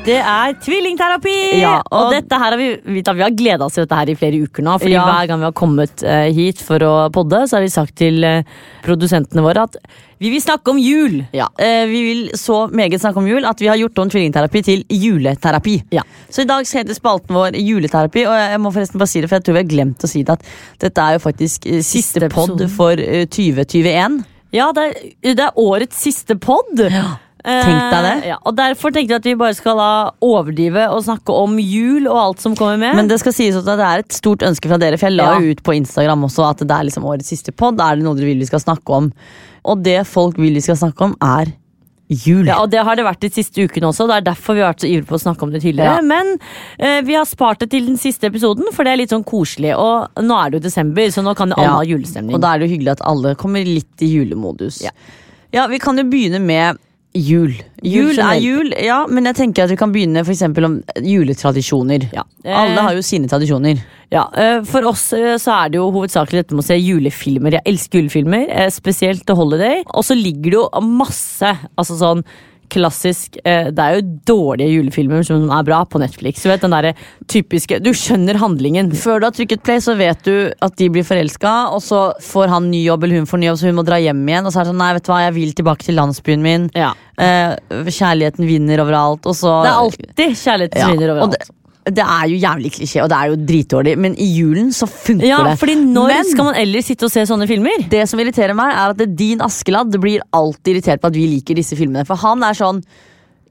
[0.00, 1.32] Det er tvillingterapi!
[1.60, 4.08] Ja, og, og- dette her har vi, vi, vi har gleda oss til dette her
[4.08, 4.78] i flere uker nå.
[4.80, 5.02] Fordi Ja.
[5.04, 8.24] hver gang vi har kommet eh, hit for å podde, så har vi sagt til
[8.24, 8.42] eh,
[8.82, 9.76] produsentene våre at
[10.20, 11.18] vi vil snakke om jul.
[11.36, 14.62] Ja, eh, Vi vil så meget snakke om jul at vi har gjort om tvillingterapi
[14.64, 15.76] til juleterapi.
[15.92, 16.02] Ja.
[16.32, 19.36] Så i dag heter spalten vår juleterapi, og jeg må forresten bare si det, for
[19.36, 20.42] jeg tror vi har glemt å si det, at
[20.80, 24.22] dette er jo faktisk siste, Siste pod for eh, 2021.
[24.56, 26.72] Ja, det er, det er årets siste pod.
[27.44, 28.14] Tenk deg det.
[28.28, 32.06] Ja, og Derfor tenkte vi at vi bare skal da overdrive og snakke om jul
[32.10, 32.94] og alt som kommer med.
[32.96, 35.30] Men det skal sies at det er et stort ønske fra dere, for jeg la
[35.38, 35.38] Ja.
[35.52, 37.80] ut på Instagram også at det er liksom årets siste pod.
[37.80, 39.12] Er det noe dere vil vi skal snakke om?
[39.64, 41.52] Og det folk vil vi skal snakke om, er
[42.10, 42.44] jul.
[42.48, 44.08] Ja, og Det har det vært de siste ukene også.
[44.08, 46.00] Det er derfor vi har vært så ivrige på å snakke om det tidligere.
[46.00, 46.02] Ja.
[46.02, 46.38] Men
[46.78, 49.76] eh, vi har spart det til den siste episoden, for det er litt sånn koselig.
[49.78, 51.76] Og nå er det jo desember, så nå kan alle Ja.
[51.78, 52.34] ha julestemning.
[52.34, 54.82] Og da er det jo hyggelig at alle kommer litt i julemodus.
[54.82, 54.90] Ja.
[55.52, 56.78] Ja, vi kan jo begynne med
[57.16, 57.54] jul.
[57.82, 62.06] Jul er jul, ja, men jeg tenker at vi kan begynne for om juletradisjoner.
[62.14, 62.24] Ja.
[62.44, 63.80] Alle har jo sine tradisjoner.
[64.10, 67.58] Ja, eh, For oss eh, så er det jo hovedsakelig dette med å se julefilmer.
[67.58, 69.84] Jeg elsker julefilmer, eh, spesielt The Holiday.
[69.94, 72.24] Og så ligger det jo masse altså sånn
[72.70, 76.42] klassisk eh, Det er jo dårlige julefilmer som er bra på Netflix.
[76.42, 76.92] Du vet den der
[77.30, 78.90] typiske Du skjønner handlingen.
[78.96, 82.48] Før du har trykket play, så vet du at de blir forelska, og så får
[82.54, 84.46] han ny jobb, eller hun får ny jobb, så hun må dra hjem igjen.
[84.46, 86.68] Og så er det sånn, nei, vet du hva, jeg vil tilbake til landsbyen min.
[86.78, 86.92] Ja.
[87.20, 87.56] Eh,
[87.90, 91.38] kjærligheten vinner overalt, og så Det er alltid kjærlighet som Ja, vinner og overalt.
[91.38, 91.56] det,
[91.86, 95.26] det er jo jævlig klisjé, og det er jo dritdårlig, men i julen så funker
[95.26, 95.58] Ja, det.
[95.58, 97.88] fordi når Men- skal man ellers sitte og se sånne filmer?
[97.88, 101.26] Det som irriterer meg, er at det din Askeladd blir alltid irritert på at vi
[101.26, 102.04] liker disse filmene.
[102.06, 102.82] For han er sånn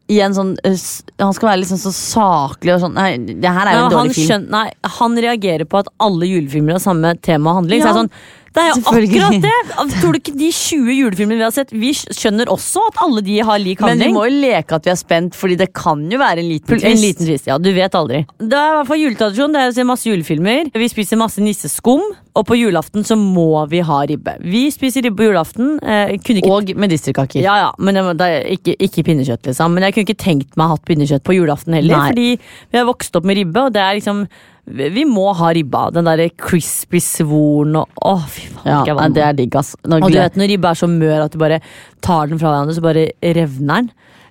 [0.09, 0.75] i en sånn eh,
[1.23, 3.91] Han skal være liksom så saklig og sånn Nei, det her er jo Ja, en
[3.91, 4.27] dårlig film.
[4.27, 7.81] skjøn- nei, han reagerer på at alle julefilmer har samme tema og handling.
[7.81, 8.11] Så Ja, er det, sånn,
[8.55, 9.55] det er jo akkurat det!
[9.99, 13.37] Tror du ikke de 20 julefilmene vi har sett, vi skjønner også at alle de
[13.45, 13.99] har lik handling.
[13.99, 16.49] Men vi må jo leke at vi er spent, Fordi det kan jo være en
[16.49, 17.59] liten En liten twist, ja.
[17.61, 18.23] Du vet aldri.
[18.39, 19.53] Det er i hvert fall juletradisjon.
[19.55, 20.71] Det er å se masse julefilmer.
[20.73, 22.03] Vi spiser masse nisseskum,
[22.39, 24.35] og på julaften så må vi ha ribbe.
[24.41, 25.75] Vi spiser ribbe på julaften.
[25.83, 27.41] Eh, kunne ikke Og medisterkaker.
[27.43, 29.75] Ja, ja, men er ikke, ikke pinnekjøtt, liksom.
[29.75, 31.97] Men jeg kunne ikke tenkt meg å ha hatt pinnekjøtt på julaften heller.
[31.97, 32.13] Nei.
[32.13, 32.29] Fordi
[32.71, 34.25] vi har vokst opp med ribbe, og det er liksom
[34.65, 35.87] Vi må ha ribba.
[35.93, 38.89] Den derre crispy svoren og Å, fy faen.
[38.89, 39.75] Ja, det er digg, ass.
[39.87, 41.61] Nå og du vet når ribba er så mør at du bare
[42.05, 43.89] tar den fra hverandre, så bare revner den.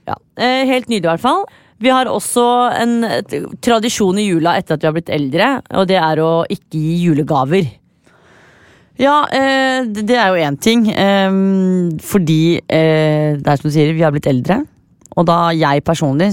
[0.09, 0.17] Ja.
[0.41, 1.45] Eh, helt nydelig, i hvert fall.
[1.79, 2.97] Vi har også en
[3.63, 6.97] tradisjon i jula etter at vi har blitt eldre, og det er å ikke gi
[7.05, 7.69] julegaver.
[8.99, 10.89] Ja, eh, det er jo én ting.
[10.91, 11.31] Eh,
[12.03, 14.65] fordi eh, det er som du sier, vi har blitt eldre.
[15.19, 16.33] Og da jeg personlig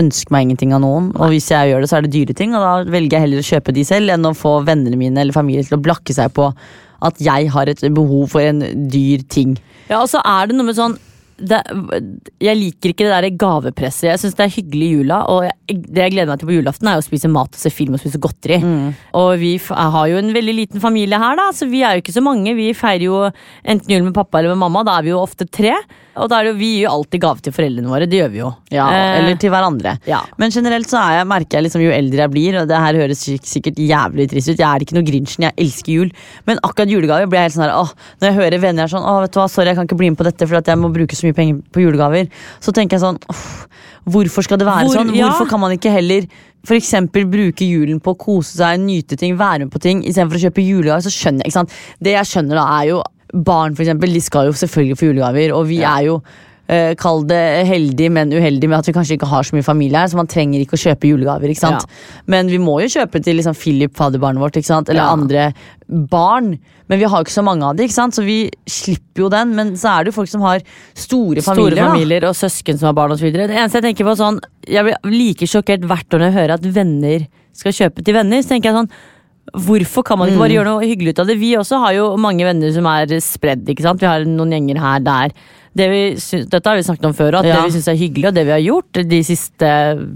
[0.00, 1.10] ønsker meg ingenting av noen.
[1.18, 2.54] Og hvis jeg gjør det, så er det dyre ting.
[2.56, 5.36] Og da velger jeg heller å kjøpe de selv enn å få vennene mine eller
[5.36, 6.50] familie til å blakke seg på
[7.02, 9.56] at jeg har et behov for en dyr ting.
[9.88, 10.94] Ja, og så er det noe med sånn
[11.42, 11.58] det,
[12.42, 14.08] jeg liker ikke det der gavepresset.
[14.10, 15.18] Jeg syns det er hyggelig i jula.
[15.32, 17.72] Og jeg, det jeg gleder meg til på julaften, er å spise mat og se
[17.74, 18.60] film og spise godteri.
[19.18, 22.14] Og vi har jo en veldig liten familie her, da, så vi er jo ikke
[22.16, 22.54] så mange.
[22.58, 23.18] Vi feirer jo
[23.64, 24.84] enten jul med pappa eller med mamma.
[24.86, 25.74] Da er vi jo ofte tre.
[26.12, 28.04] Og da er det jo, vi gir jo alltid gave til foreldrene våre.
[28.10, 28.50] Det gjør vi jo.
[28.74, 29.94] Ja, Eh, Eller til hverandre.
[30.06, 30.18] ja.
[30.36, 32.98] Men generelt så er jeg, merker jeg liksom jo eldre jeg blir, og det her
[33.00, 36.10] høres sikkert jævlig trist ut, jeg er ikke noe grinchen, jeg elsker jul,
[36.46, 39.06] men akkurat julegave blir jeg helt sånn her, åh, når jeg hører venner er sånn,
[39.08, 40.80] åh, vet du hva, sorry, jeg kan ikke bli med på dette, fordi at jeg
[40.82, 42.28] må bruke så mye penger på julegaver,
[42.60, 43.66] så tenker jeg sånn, åh,
[44.12, 45.14] hvorfor skal det være Hvor- sånn?
[45.14, 45.28] ja.
[45.30, 46.26] Hvorfor kan man ikke heller
[46.64, 50.12] for eksempel bruke julen på å kose seg, nyte ting, være med på ting, i
[50.12, 51.70] stedet for å kjøpe julegaver, så skjønner jeg, ikke sant?
[52.00, 53.02] Det jeg skjønner da er jo,
[53.34, 56.22] barn for eksempel, de skal jo selvfølgelig få julegaver, og vi er jo,
[56.68, 59.98] eh, kall det heldig, men uheldig med at vi kanskje ikke har så mye familie
[59.98, 61.50] her, så man trenger ikke å kjøpe julegaver.
[61.50, 61.86] ikke sant?
[62.26, 64.88] Men vi må jo kjøpe til liksom Philip, fadderbarnet vårt, ikke sant?
[64.88, 65.12] eller Ja.
[65.12, 65.52] andre
[65.88, 66.58] barn.
[66.88, 68.14] Men vi har jo ikke så mange av dem, ikke sant?
[68.14, 69.54] så vi slipper jo den.
[69.56, 70.60] Men så er det jo folk som har
[70.94, 71.76] store familier.
[71.76, 72.28] Store da.
[72.28, 73.30] og søsken som har barn osv.
[73.32, 76.54] Det eneste jeg tenker på sånn Jeg blir like sjokkert hvert år når jeg hører
[76.54, 78.42] at venner skal kjøpe til venner.
[78.42, 78.90] Så tenker jeg sånn
[79.52, 80.44] Hvorfor kan man ikke Mm.
[80.44, 81.36] bare gjøre noe hyggelig ut av det?
[81.38, 83.66] Vi også har jo mange venner som er spredd.
[83.66, 83.98] ikke sant?
[84.00, 85.32] Vi har noen gjenger her der.
[85.74, 87.56] Det vi syns, dette har vi snakket om før, at Ja.
[87.62, 89.70] det vi syns er hyggelig, og det vi har gjort de siste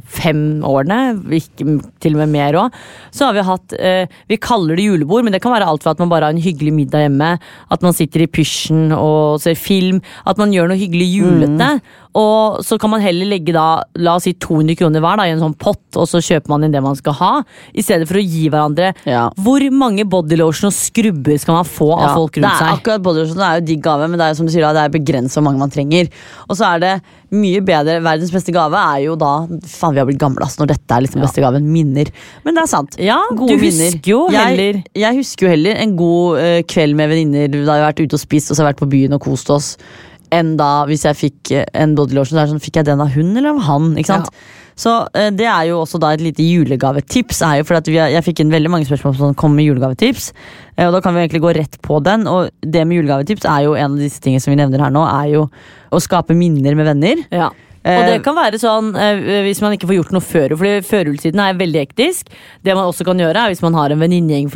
[0.05, 0.99] fem årene,
[1.33, 1.67] ikke,
[2.03, 2.75] til og med mer òg,
[3.15, 5.95] så har vi hatt eh, Vi kaller det julebord, men det kan være alt fra
[5.97, 7.39] at man bare har en hyggelig middag hjemme,
[7.73, 11.81] at man sitter i pysjen og ser film, at man gjør noe hyggelig julete.
[12.17, 15.35] Og så kan man heller legge da, la oss si 200 kroner hver da, i
[15.35, 17.33] en sånn pott, og så kjøper man inn det man skal ha,
[17.77, 19.27] i stedet for å gi hverandre Ja.
[19.37, 22.79] Hvor mange bodylotion og skrubber skal man få av Ja, folk det rundt er seg?
[22.81, 24.85] akkurat bodylotion er jo digg gave, men det er jo som du sier da, det
[24.87, 26.11] er begrenset hvor mange man trenger.
[26.49, 26.93] Og så er det
[27.37, 29.33] mye bedre, verdens beste gave er jo da
[29.67, 31.71] Faen, vi har blitt gamle altså, når dette er liksom beste gaven.
[31.73, 32.11] Minner.
[32.47, 32.99] Men det er sant.
[33.03, 33.95] Ja, Gode du minner.
[33.97, 37.63] husker jo heller jeg, jeg husker jo heller en god uh, kveld med venninner da
[37.63, 39.73] vi har vært ute og spist og så har vært på byen og kost oss,
[40.35, 42.37] enn da hvis jeg fikk en en bodylotion.
[42.37, 43.93] Så er det sånn, fikk jeg den av hun eller av han?
[43.99, 44.31] Ikke sant?
[44.77, 47.39] Så eh, det er jo også da et lite julegavetips.
[47.47, 49.65] Er jo for at vi har, Jeg fikk inn veldig mange spørsmål som kom med
[49.71, 50.33] julegavetips.
[50.77, 52.27] eh, Og da kan vi egentlig gå rett på den.
[52.29, 55.07] Og det med julegavetips er jo en av disse tingene som vi nevner her nå,
[55.09, 55.47] er jo
[55.93, 57.25] å skape minner med venner.
[57.33, 57.51] Ja.
[57.87, 60.55] Og det kan være sånn eh, hvis man ikke får gjort noe før.
[60.59, 62.33] for førjulstiden er veldig hektisk.
[62.67, 64.51] Det man også kan gjøre, er hvis man har en venninnegjeng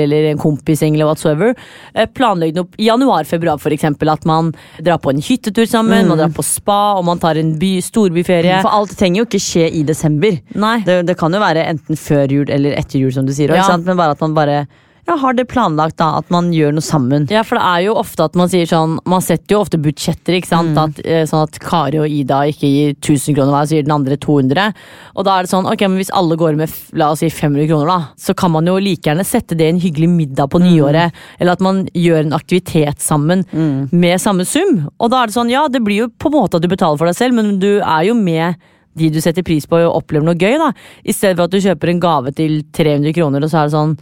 [0.00, 1.54] eller en kompisgjeng, eller whatsoever.
[1.94, 4.08] eh, Planlegge noe i januar-februar, eksempel.
[4.08, 7.58] At man drar på en hyttetur sammen, man drar på spa, og man tar en
[7.58, 8.60] by, storbyferie.
[8.62, 10.40] For alt trenger jo ikke skje i desember.
[10.86, 13.50] Det, det kan jo være enten før jul eller etter jul, som du sier.
[13.52, 13.60] Ja.
[13.60, 13.84] Ikke sant?
[13.86, 14.66] Men bare at man bare
[15.06, 16.18] ja, har det planlagt, da.
[16.20, 17.26] At man gjør noe sammen.
[17.32, 20.36] Ja, for det er jo ofte at man sier sånn Man setter jo ofte budsjetter,
[20.36, 20.78] ikke sant?
[20.78, 23.96] At, eh, sånn at Kari og Ida ikke gir 1000 kroner hver, så gir den
[23.96, 24.74] andre 200.
[25.16, 27.68] Og da er det sånn, ok, men hvis alle går med la oss si 500
[27.70, 30.62] kroner, da, så kan man jo like gjerne sette det i en hyggelig middag på
[30.62, 31.16] nyåret.
[31.38, 33.46] Eller at man gjør en aktivitet sammen
[33.90, 34.90] med samme sum.
[34.98, 37.00] Og da er det sånn, ja, det blir jo på en måte at du betaler
[37.00, 38.60] for deg selv, men du er jo med
[38.98, 40.72] de du setter pris på og opplever noe gøy, da.
[41.06, 43.76] I stedet for at du kjøper en gave til 300 kroner, og så er det
[43.76, 43.94] sånn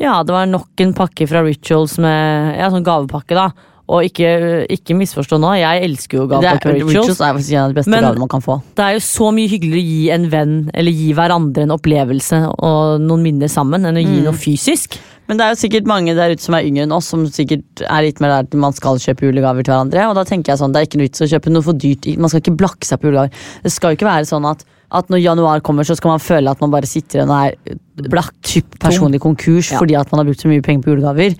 [0.00, 3.50] ja, det var nok en pakke fra Rituals med Ja, sånn gavepakke, da.
[3.92, 4.28] Og ikke,
[4.72, 7.76] ikke misforstå nå, jeg elsker jo gaver på fra Rituals er faktisk en av de
[7.76, 8.54] beste Men- gavene man kan få.
[8.78, 12.38] Det er jo så mye hyggeligere å gi en venn, eller gi hverandre en opplevelse
[12.56, 14.96] og noen minner sammen, enn å gi noe fysisk.
[15.28, 17.82] Men det er jo sikkert mange der ute som er yngre enn oss, som sikkert
[17.84, 20.08] er litt mer der at man skal kjøpe julegaver til hverandre.
[20.10, 22.08] Og da tenker jeg sånn, det er ikke noe vits å kjøpe noe for dyrt.
[22.18, 23.30] Man skal ikke blakke seg på julegaver.
[23.62, 26.50] Det skal jo ikke være sånn at, at når januar kommer, så skal man føle
[26.50, 28.34] at man bare sitter igjen og er blakk,
[28.82, 29.78] personlig konkurs Ja.
[29.78, 31.36] fordi at man har brukt så mye penger på julegaver.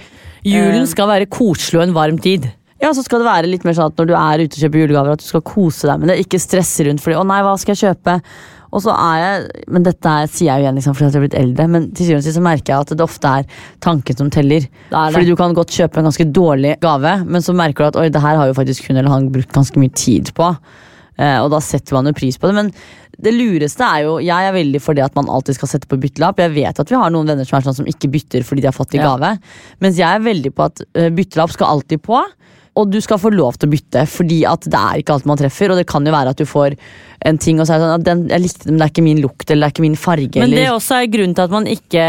[0.47, 2.49] Julen skal være koselig og en varm tid.
[2.83, 4.81] Ja, så skal det være litt mer sånn at når du er ute og kjøper
[4.83, 6.19] julegaver, at du skal kose deg med det.
[6.25, 8.19] Ikke stresse rundt fordi 'å nei, hva skal jeg kjøpe'?
[8.73, 11.25] Og så er jeg, Men dette er, sier jeg jo igjen liksom, fordi jeg har
[11.27, 13.45] blitt eldre, men til syvende og sist merker jeg at det ofte er
[13.85, 14.61] tanken som teller.
[14.65, 15.13] Det det.
[15.13, 18.09] Fordi du kan godt kjøpe en ganske dårlig gave, men så merker du at oi,
[18.09, 20.57] det her har jo faktisk hun eller han brukt ganske mye tid på.
[21.21, 22.57] Eh, og da setter man jo pris på det.
[22.57, 22.73] Men
[23.21, 25.99] det lureste er jo Jeg er veldig for det at man alltid skal sette på
[26.01, 26.39] byttelapp.
[26.41, 28.71] Jeg vet at vi har noen venner som er sånn som ikke bytter fordi de
[28.71, 29.17] har fått i Ja.
[29.17, 29.39] gave.
[29.81, 32.23] Mens jeg er veldig på at eh, byttelapp skal alltid på.
[32.81, 35.37] Og du skal få lov til å bytte, fordi at det er ikke alt man
[35.37, 35.73] treffer.
[35.73, 36.77] Og det kan jo være at du får
[37.29, 38.93] en ting, og så er det sånn at den, jeg likte den, men det er
[38.93, 40.41] ikke min lukt eller det er ikke min farge.
[40.43, 42.07] Men det er også er grunnen til at man ikke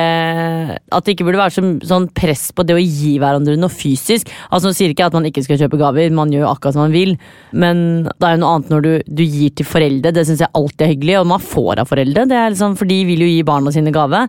[0.74, 4.32] At det ikke burde være så, sånn press på det å gi hverandre noe fysisk.
[4.50, 6.86] Altså Nå sier ikke at man ikke skal kjøpe gaver, man gjør jo akkurat som
[6.86, 7.18] man vil.
[7.52, 10.16] Men det er jo noe annet når du, du gir til foreldre.
[10.16, 12.26] Det syns jeg alltid er hyggelig, og man får av foreldre.
[12.32, 14.24] Det er liksom, for de vil jo gi barna sine gave.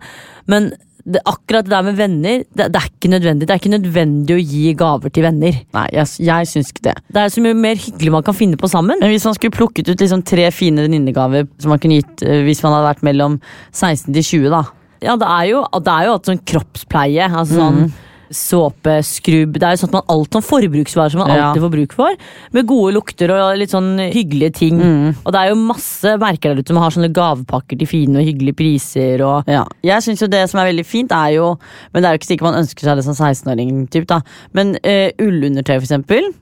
[0.50, 0.72] Men
[1.04, 3.46] det, akkurat det der med venner, det, det er ikke nødvendig.
[3.48, 5.58] Det er ikke nødvendig å gi gaver til venner.
[5.76, 6.94] Nei, jeg, jeg syns ikke det.
[7.12, 9.00] Det er så mye mer hyggelig man kan finne på sammen.
[9.02, 12.40] Men hvis man skulle plukket ut liksom tre fine venninnegaver som man kunne gitt eh,
[12.46, 13.36] hvis man hadde vært mellom
[13.74, 14.64] 16 til 20, da.
[15.04, 17.28] Ja, det er jo, det er jo alt sånn kroppspleie.
[17.28, 17.82] Altså sånn
[18.30, 19.58] såpe, skrubb.
[19.58, 21.48] Det er jo sånn at man alt sånn forbruksvarer som man Ja.
[21.50, 22.16] alltid får bruk for.
[22.52, 24.78] Med gode lukter og litt sånn hyggelige ting.
[24.80, 25.16] Mm.
[25.24, 28.24] Og det er jo masse merker der ute som har sånne gavepakker til fine og
[28.24, 29.20] hyggelige priser.
[29.24, 31.58] Og Ja, jeg synes jo Det som er veldig fint, er jo
[31.92, 34.06] Men det er jo ikke sikkert man ønsker seg det som 16-åring.
[34.06, 34.20] da
[34.52, 36.32] Men uh, ullundertøy, for eksempel.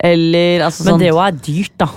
[0.00, 1.88] Eller altså Men sånn det jo er dyrt, da.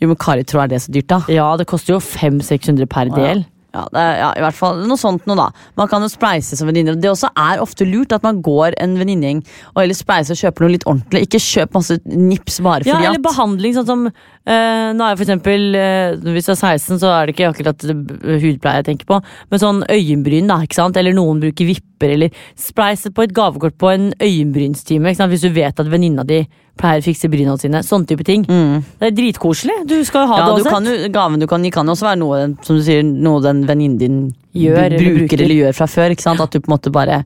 [0.00, 1.20] Jo, men Kari tror er det så dyrt, da.
[1.28, 3.44] Ja, det koster jo 500-600 per del.
[3.74, 6.68] Ja, er, ja, i hvert fall noe sånt noe da Man kan jo spleise som
[6.70, 6.94] venninner.
[6.94, 10.64] Det også er ofte lurt at man går en venninnegjeng og heller spleiser og kjøper
[10.64, 11.24] noe litt ordentlig.
[11.26, 15.20] Ikke kjøp masse nips bare Ja, eller at behandling, sånn som eh, Nå er jeg
[15.20, 19.10] for eksempel eh, Hvis jeg er 16, så er det ikke akkurat hudpleie jeg tenker
[19.10, 20.98] på, men sånn øyenbryn, da, ikke sant?
[21.00, 25.34] Eller noen bruker vipper, eller spleis på et gavekort på en øyenbrynstime, ikke sant?
[25.34, 26.44] Hvis du vet at venninna di
[26.76, 27.82] pleier å fikse bryna sine.
[27.86, 28.44] Sånne type ting.
[28.44, 29.86] Det er dritkoselig.
[29.86, 30.46] Du skal jo ha Mm.
[30.48, 31.12] ja, det uansett.
[31.12, 34.34] Gaven du kan gi kan også være noe som du sier, noe den venninnen din
[34.54, 36.10] Gjør bruker, eller bruker, eller gjør fra før.
[36.14, 36.40] Ikke sant?
[36.40, 37.24] At du på en måte bare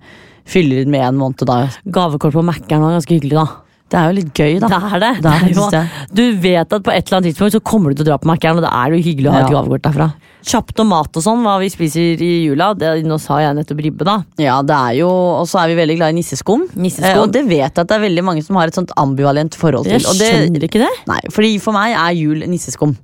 [0.49, 1.45] fyller med en måned.
[1.45, 1.69] Da.
[1.87, 3.47] Gavekort på Mac-en var ganske hyggelig, da.
[3.89, 4.69] Det er jo litt gøy, da.
[4.69, 5.13] Det er det.
[5.25, 5.83] Det er Det.
[6.13, 8.29] Du vet at på et eller annet tidspunkt så kommer du til å dra på
[8.29, 9.55] Mækkern, og da er det jo hyggelig å ha et Ja.
[9.57, 10.09] gavekort derfra.
[10.45, 12.75] Kjapt om mat og sånn, hva vi spiser i jula.
[12.77, 14.19] Det, nå sa jeg nettopp ribbe, da.
[14.39, 16.69] Ja, det er jo, Og så er vi veldig glad i nisseskum.
[16.77, 17.17] Nisseskum.
[17.17, 19.55] Eh, og det vet jeg at det er veldig mange som har et sånt ambivalent
[19.57, 19.99] forhold til.
[19.99, 20.93] Jeg skjønner ikke det.
[21.09, 22.97] Nei, fordi For meg er jul nisseskum.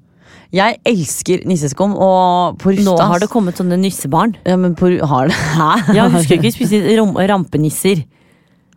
[0.55, 4.37] Jeg elsker nisseskum, og på Nå har det kommet sånne nissebarn.
[4.47, 5.35] ja, men på, Har det?
[5.35, 5.95] Hæ?
[5.97, 8.05] Ja, husker ikke vi spiste rampenisser?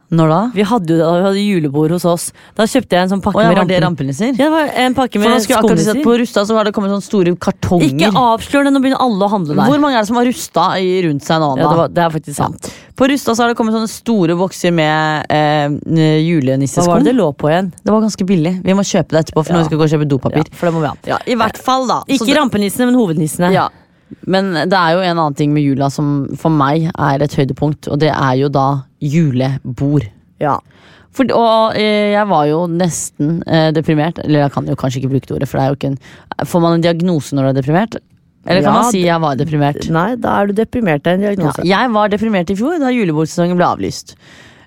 [0.07, 0.39] Når da?
[0.55, 2.29] Vi hadde vi hadde julebord hos oss.
[2.55, 4.29] Da kjøpte jeg en sånn pakke Å ja, med rampen- rampenisser?
[4.39, 5.41] Ja, det var en pakke nå med
[5.83, 6.03] si.
[6.05, 7.89] På Rusta så har det kommet sånne store kartonger.
[7.91, 9.67] Ikke avslør det, nå begynner alle å handle der.
[9.67, 10.67] Hvor mange er det som har Rusta
[11.07, 11.49] rundt seg nå?
[11.59, 12.69] Ja, det, var, det er faktisk sant.
[12.95, 17.15] På Rusta så har det kommet sånne store bokser med eh, Hva var det det
[17.19, 17.73] lå på igjen?
[17.83, 18.53] Det var ganske billig.
[18.63, 19.63] Vi må kjøpe det etterpå, for Ja.
[19.67, 20.47] skal vi gå og kjøpe Ja, dopapir.
[20.55, 20.95] for det må vi ha.
[21.05, 21.99] Ja, I hvert fall, da.
[22.07, 23.51] Ikke rampenissene, men hovednissene.
[23.51, 23.67] Ja.
[24.27, 27.89] Men det er jo en annen ting med jula som for meg er et høydepunkt,
[27.91, 28.67] og det er jo da
[29.03, 30.07] julebord.
[30.43, 30.57] Ja.
[31.17, 34.19] For, og eh, jeg var jo nesten eh, deprimert.
[34.23, 36.45] Eller jeg kan jo kanskje ikke bruke det ordet, for det er jo ikke en
[36.45, 37.97] Får man en diagnose når du er deprimert?
[38.47, 39.87] Eller kan Ja, man si jeg var deprimert?
[39.91, 41.65] Nei, da er du deprimert av en Ja, diagnose.
[41.67, 44.13] jeg var deprimert i fjor da julebordsesongen ble avlyst.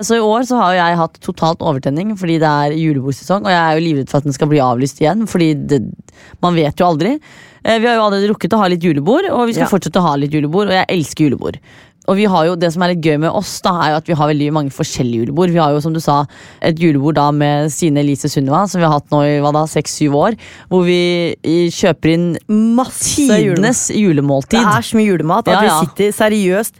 [0.00, 3.44] Så i år så har jeg hatt totalt overtenning fordi det er julebordsesong.
[3.44, 5.82] Og jeg er jo livredd for at den skal bli avlyst igjen, fordi det,
[6.42, 7.18] man vet jo aldri.
[7.64, 9.72] Eh, Vi har jo allerede rukket å ha litt julebord, og vi skal Ja.
[9.74, 10.68] fortsette å ha litt julebord.
[10.68, 11.58] Og jeg elsker julebord.
[12.08, 14.06] Og vi har jo, Det som er litt gøy med oss, da, er jo at
[14.08, 15.50] vi har veldig mange forskjellige julebord.
[15.52, 16.24] Vi har jo som du sa,
[16.62, 19.62] et julebord da med Sine Elise Sunniva, som vi har hatt nå i hva da,
[19.68, 20.34] seks-syv år.
[20.70, 21.36] Hvor vi
[21.70, 24.58] kjøper inn Masse tidenes julemåltid.
[24.58, 25.80] Det er så mye julemat at Ja, ja.
[25.80, 26.72] vi sitter seriøst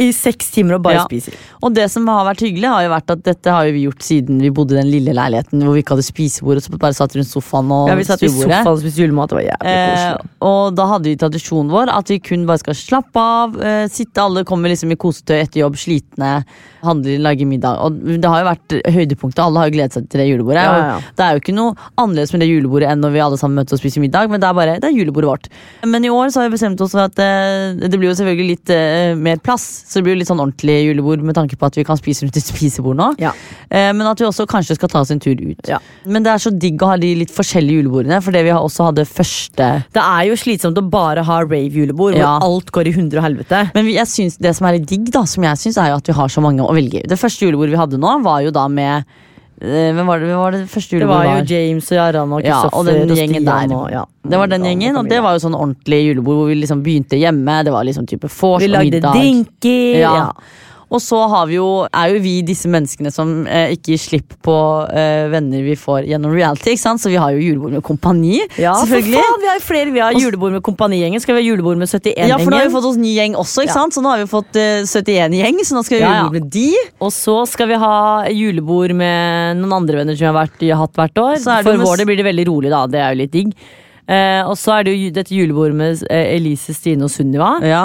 [0.00, 1.04] i seks timer og bare Ja.
[1.04, 1.34] spiser.
[1.62, 4.40] Og det som har vært hyggelig, har jo vært at dette har vi gjort siden
[4.40, 7.28] vi bodde i den lille leiligheten hvor vi ikke hadde spisebord, så bare satt rundt
[7.28, 9.28] sofaen og Ja, Vi satt i sofaen og spiste julemat.
[9.28, 12.74] Det var jævlig Eh, og da hadde vi tradisjonen vår at vi kun bare skal
[12.74, 16.44] slappe av, eh, sitte alle kommer liksom i kosetøy etter jobb, slitne,
[16.82, 17.76] handler, lager middag.
[17.84, 20.64] Og det har jo vært høydepunktet, alle har jo gledet seg til det julebordet.
[20.64, 21.00] Ja, ja.
[21.14, 23.76] Det er jo ikke noe annerledes med det julebordet enn når vi alle sammen møtes
[23.76, 25.48] og spiser middag, men det er bare det er julebordet vårt.
[25.84, 28.48] Men i år så har vi bestemt oss for at eh, det blir jo selvfølgelig
[28.48, 31.66] litt eh, mer plass, så det blir jo litt sånn ordentlig julebord med tanke på
[31.66, 33.08] at vi kan spise rundt et spisebord nå.
[33.18, 33.32] Ja.
[33.66, 35.66] Eh, men at vi også kanskje skal ta oss en tur ut.
[35.66, 35.80] Ja.
[36.06, 38.86] Men det er så digg å ha de litt forskjellige julebordene, fordi vi har også
[38.92, 42.36] hadde første Det er jo slitsomt å bare ha rave-julebord, Ja.
[42.38, 43.64] hvor alt går i hundre og helvete.
[43.74, 45.98] Men vi, jeg synes, det som er litt digg, da, som jeg syns, er jo
[45.98, 47.08] at vi har så mange å velge i.
[47.10, 49.04] Det første julebordet vi hadde nå, var jo da med
[49.60, 52.40] Hvem var det, hvem var det første Det julebordet var jo James og Jarran og
[52.44, 53.74] Ja, Kristoffer og den gjengen der.
[53.76, 54.04] og ja.
[54.24, 56.82] Det var den Ja, gjengen, og det var jo sånn ordentlig julebord hvor vi liksom
[56.82, 57.58] begynte hjemme.
[57.64, 59.12] Det var liksom type vors Vi lagde middag.
[59.12, 60.00] drinker.
[60.00, 60.14] Ja.
[60.16, 60.32] Ja.
[60.90, 64.32] Og så har vi jo, er jo vi disse menneskene som eh, ikke gir slipp
[64.42, 64.54] på
[64.90, 66.72] eh, venner vi får gjennom reality.
[66.74, 66.98] ikke sant?
[66.98, 68.40] Så vi har jo julebord med kompani.
[68.58, 69.20] Ja, selvfølgelig.
[69.22, 69.92] faen, vi har jo flere.
[69.94, 71.22] Vi har julebord med kompanigjengen.
[71.22, 72.32] Skal vi ha julebord med 71-gjengen?
[72.32, 73.78] Ja, for nå har vi fått oss ny gjeng også, ikke Ja.
[73.84, 73.94] sant?
[73.94, 76.40] Så nå har vi fått eh, 71 gjeng, så nå skal vi ha Ja, julebord
[76.40, 76.66] med de.
[77.06, 77.94] Og så skal vi ha
[78.34, 81.38] julebord med noen andre venner som vi har, vært, vi har hatt hvert år.
[81.46, 82.82] For med- vår del blir det veldig rolig, da.
[82.90, 83.54] Det er jo litt digg.
[84.10, 87.60] Eh, og så er det jo dette julebordet med eh, Elise, Stine og Sunniva.
[87.62, 87.84] Ja.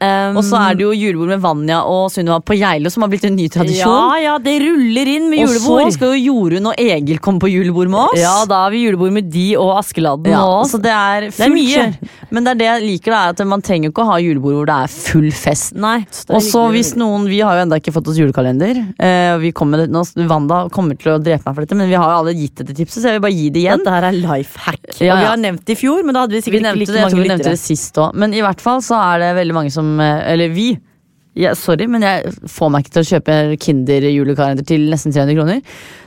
[0.00, 3.08] Um, Og så er det jo julebord med Vanja og Sunniva på Geilo, som har
[3.10, 3.90] blitt en ny tradisjon.
[3.90, 7.40] Ja, ja, det ruller inn med julebord og så skal jo Jorunn og Egil komme
[7.42, 8.20] på julebord med oss.
[8.20, 10.70] Ja, da har vi julebord med de og Askeladden Ja, og oss.
[10.76, 11.88] så det er er mye.
[12.30, 14.54] Men det er det jeg liker, da, er at man trenger ikke å ha julebord
[14.60, 15.74] hvor det er full fest.
[15.74, 15.96] Nei.
[16.30, 18.78] Og så hvis noen, Vi har jo enda ikke fått oss julekalender.
[19.02, 22.06] Eh, vi kommer, nå, Wanda kommer til å drepe meg for dette, men vi har
[22.14, 23.82] jo alle gitt dette tipset, så jeg vil bare gi det igjen.
[23.82, 24.78] Dette her er life hack.
[25.00, 26.78] Ja, Og vi har nevnt det i fjor, men da hadde vi Vi sikkert ikke
[26.78, 27.22] like det, mange lyttere.
[27.26, 28.14] vi nevnte det sist òg.
[28.14, 30.68] Men i hvert fall så er det veldig mange som eh, Eller vi.
[31.38, 35.36] Ja, sorry, men jeg får meg ikke til å kjøpe Kinder julekalender til nesten 300
[35.38, 35.60] kroner.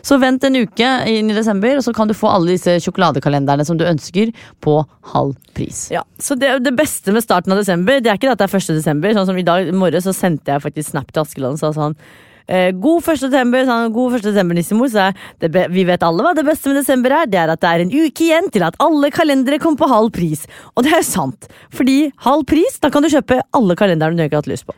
[0.03, 3.63] Så vent en uke inn i desember, og så kan du få alle disse sjokoladekalenderne
[3.67, 4.73] som du ønsker, på
[5.13, 5.85] halv pris.
[5.93, 8.59] Ja, så det, det beste med starten av desember Det er ikke at det er
[8.59, 8.75] 1.
[8.81, 9.15] desember.
[9.15, 11.95] Sånn som I dag morges så sendte jeg faktisk snap til Askeland og sa sånn
[12.83, 13.21] god 1.
[13.27, 14.25] desember, sånn, god 1.
[14.27, 17.29] desember, nissemor, så det vi vet alle hva det beste med desember er.
[17.31, 20.11] Det er at det er en uke igjen til at alle kalendere kommer på halv
[20.15, 20.43] pris.
[20.75, 24.39] Og det er sant, fordi halv pris, da kan du kjøpe alle kalenderne du ikke
[24.39, 24.75] har hatt lyst på.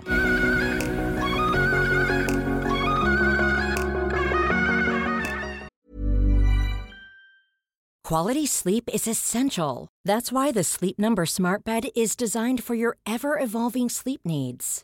[8.04, 9.88] Quality sleep is essential.
[10.06, 14.84] That's why the Sleep Number Smart Bed is designed for your ever evolving sleep needs.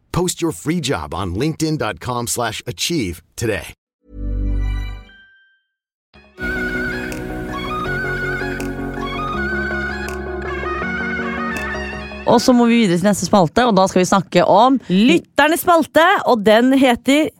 [0.11, 3.73] Post your free job on linkedin.com/achieve slash achieve today.
[12.31, 15.65] Og så må vi videre til neste spalte, og da skal vi snakke om Lytternes
[15.65, 17.31] spalte, og den heter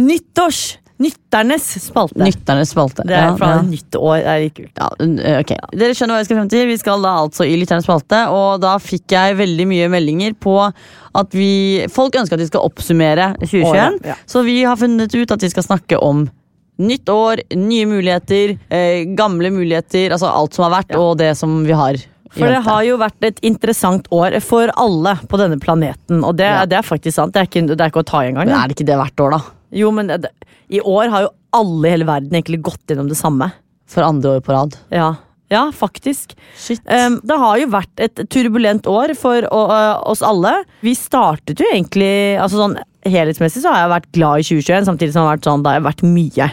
[0.00, 0.79] Nyttårs.
[1.00, 2.20] Nytternes spalte.
[2.20, 3.04] Nytternes spalte.
[3.08, 3.60] Det er fra ja.
[3.64, 4.16] nytt år.
[4.20, 4.72] Det er litt kult.
[4.76, 5.54] Ja, uh, ok.
[5.80, 6.66] Dere skjønner hva jeg skal frem til.
[6.68, 10.58] Vi skal da altså i Lytternes spalte, og da fikk jeg veldig mye meldinger på
[10.60, 14.14] at vi Folk ønsker at vi skal oppsummere 2021, Året, ja.
[14.30, 16.28] så vi har funnet ut at vi skal snakke om
[16.80, 21.60] nytt år, nye muligheter, eh, gamle muligheter, altså alt som har vært, og det som
[21.66, 21.98] vi har.
[22.30, 26.22] For det har jo vært et interessant år for alle på denne planeten.
[26.22, 26.64] Og det, Ja.
[26.64, 27.34] det er faktisk sant.
[27.34, 28.48] Det er ikke, det er ikke å ta i engang.
[28.48, 29.40] Er det ikke det hvert år, da?
[29.74, 30.30] Jo, men det,
[30.70, 33.50] i år har jo alle i hele verden egentlig gått gjennom det samme.
[33.90, 34.76] For andre år på rad.
[34.94, 35.14] Ja,
[35.50, 36.36] ja faktisk.
[36.86, 40.60] Um, det har jo vært et turbulent år for uh, oss alle.
[40.86, 45.12] Vi startet jo egentlig altså sånn Helhetsmessig så har jeg vært glad i 2021, samtidig
[45.14, 46.48] som det har vært sånn, det har vært mye.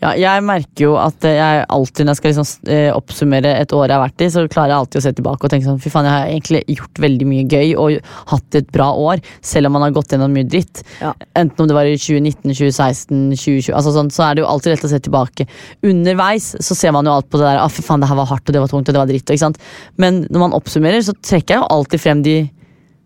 [0.00, 3.90] Ja, jeg merker jo at jeg alltid når jeg skal liksom, eh, oppsummere et år
[3.90, 5.92] jeg har vært i, så klarer jeg alltid å se tilbake og tenke sånn fy
[5.92, 9.76] faen, jeg har egentlig gjort veldig mye gøy og hatt et bra år, selv om
[9.76, 10.80] man har gått gjennom mye dritt.
[11.02, 11.12] Ja.
[11.36, 14.72] Enten om det var i 2019, 2016, 2020, altså sånn, så er det jo alltid
[14.72, 15.46] lett å se tilbake.
[15.84, 18.30] Underveis så ser man jo alt på det der, ah, fy faen, det her var
[18.32, 19.26] hardt og det var tungt og det var dritt.
[19.28, 19.60] Ikke sant?
[20.00, 22.38] Men når man oppsummerer, så trekker jeg jo alltid frem de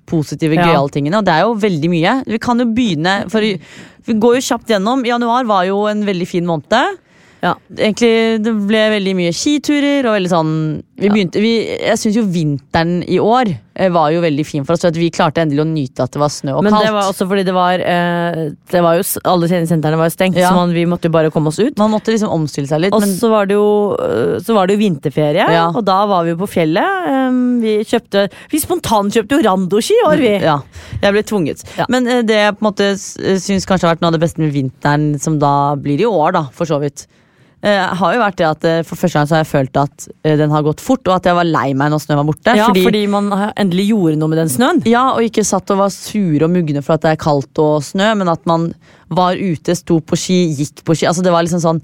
[0.07, 0.67] positive, Ja.
[0.67, 2.25] gøyale tingene, og det er jo veldig mye.
[2.27, 5.05] Vi kan jo begynne, for vi går jo kjapt gjennom.
[5.05, 6.99] Januar var jo en veldig fin måned.
[7.45, 7.55] Ja.
[7.77, 12.23] Egentlig, Det ble veldig mye skiturer og veldig sånn vi begynte, vi, Jeg syns jo
[12.25, 14.85] vinteren i år var jo veldig fin for oss.
[14.87, 16.85] For vi klarte endelig å nyte at det var snø og Men kaldt.
[16.87, 20.37] det var også fordi det var, eh, det var jo, Alle treningssentrene var jo stengt,
[20.39, 20.51] Ja.
[20.51, 21.77] så man, vi måtte jo bare komme oss ut.
[21.79, 22.93] Man måtte liksom omstille seg litt.
[22.95, 25.69] Og Men så var det jo, øh, så var det jo vinterferie, Ja.
[25.75, 27.61] og da var vi jo på fjellet.
[27.65, 30.39] Vi kjøpte Vi spontankjøpte jo randoski i år, vi.
[30.45, 30.59] ja,
[31.03, 31.65] jeg ble tvunget.
[31.77, 31.87] Ja.
[31.89, 32.95] Men eh, det jeg på en måte
[33.41, 36.33] syns kanskje har vært noe av det beste med vinteren, som da blir i år,
[36.33, 37.07] da, for så vidt.
[37.65, 40.07] Eh, har jo vært det at uh, For første gang så har jeg følt at
[40.13, 42.57] uh, den har gått fort, og at jeg var lei meg når snø var borte.
[42.59, 44.83] Ja, fordi, man endelig gjorde noe med den snøen.
[44.89, 47.79] Ja, og ikke satt og var sure og mugne for at det er kaldt og
[47.87, 48.71] snø, men at man
[49.15, 51.09] var ute, sto på ski, gikk på ski.
[51.11, 51.83] Altså Det var liksom sånn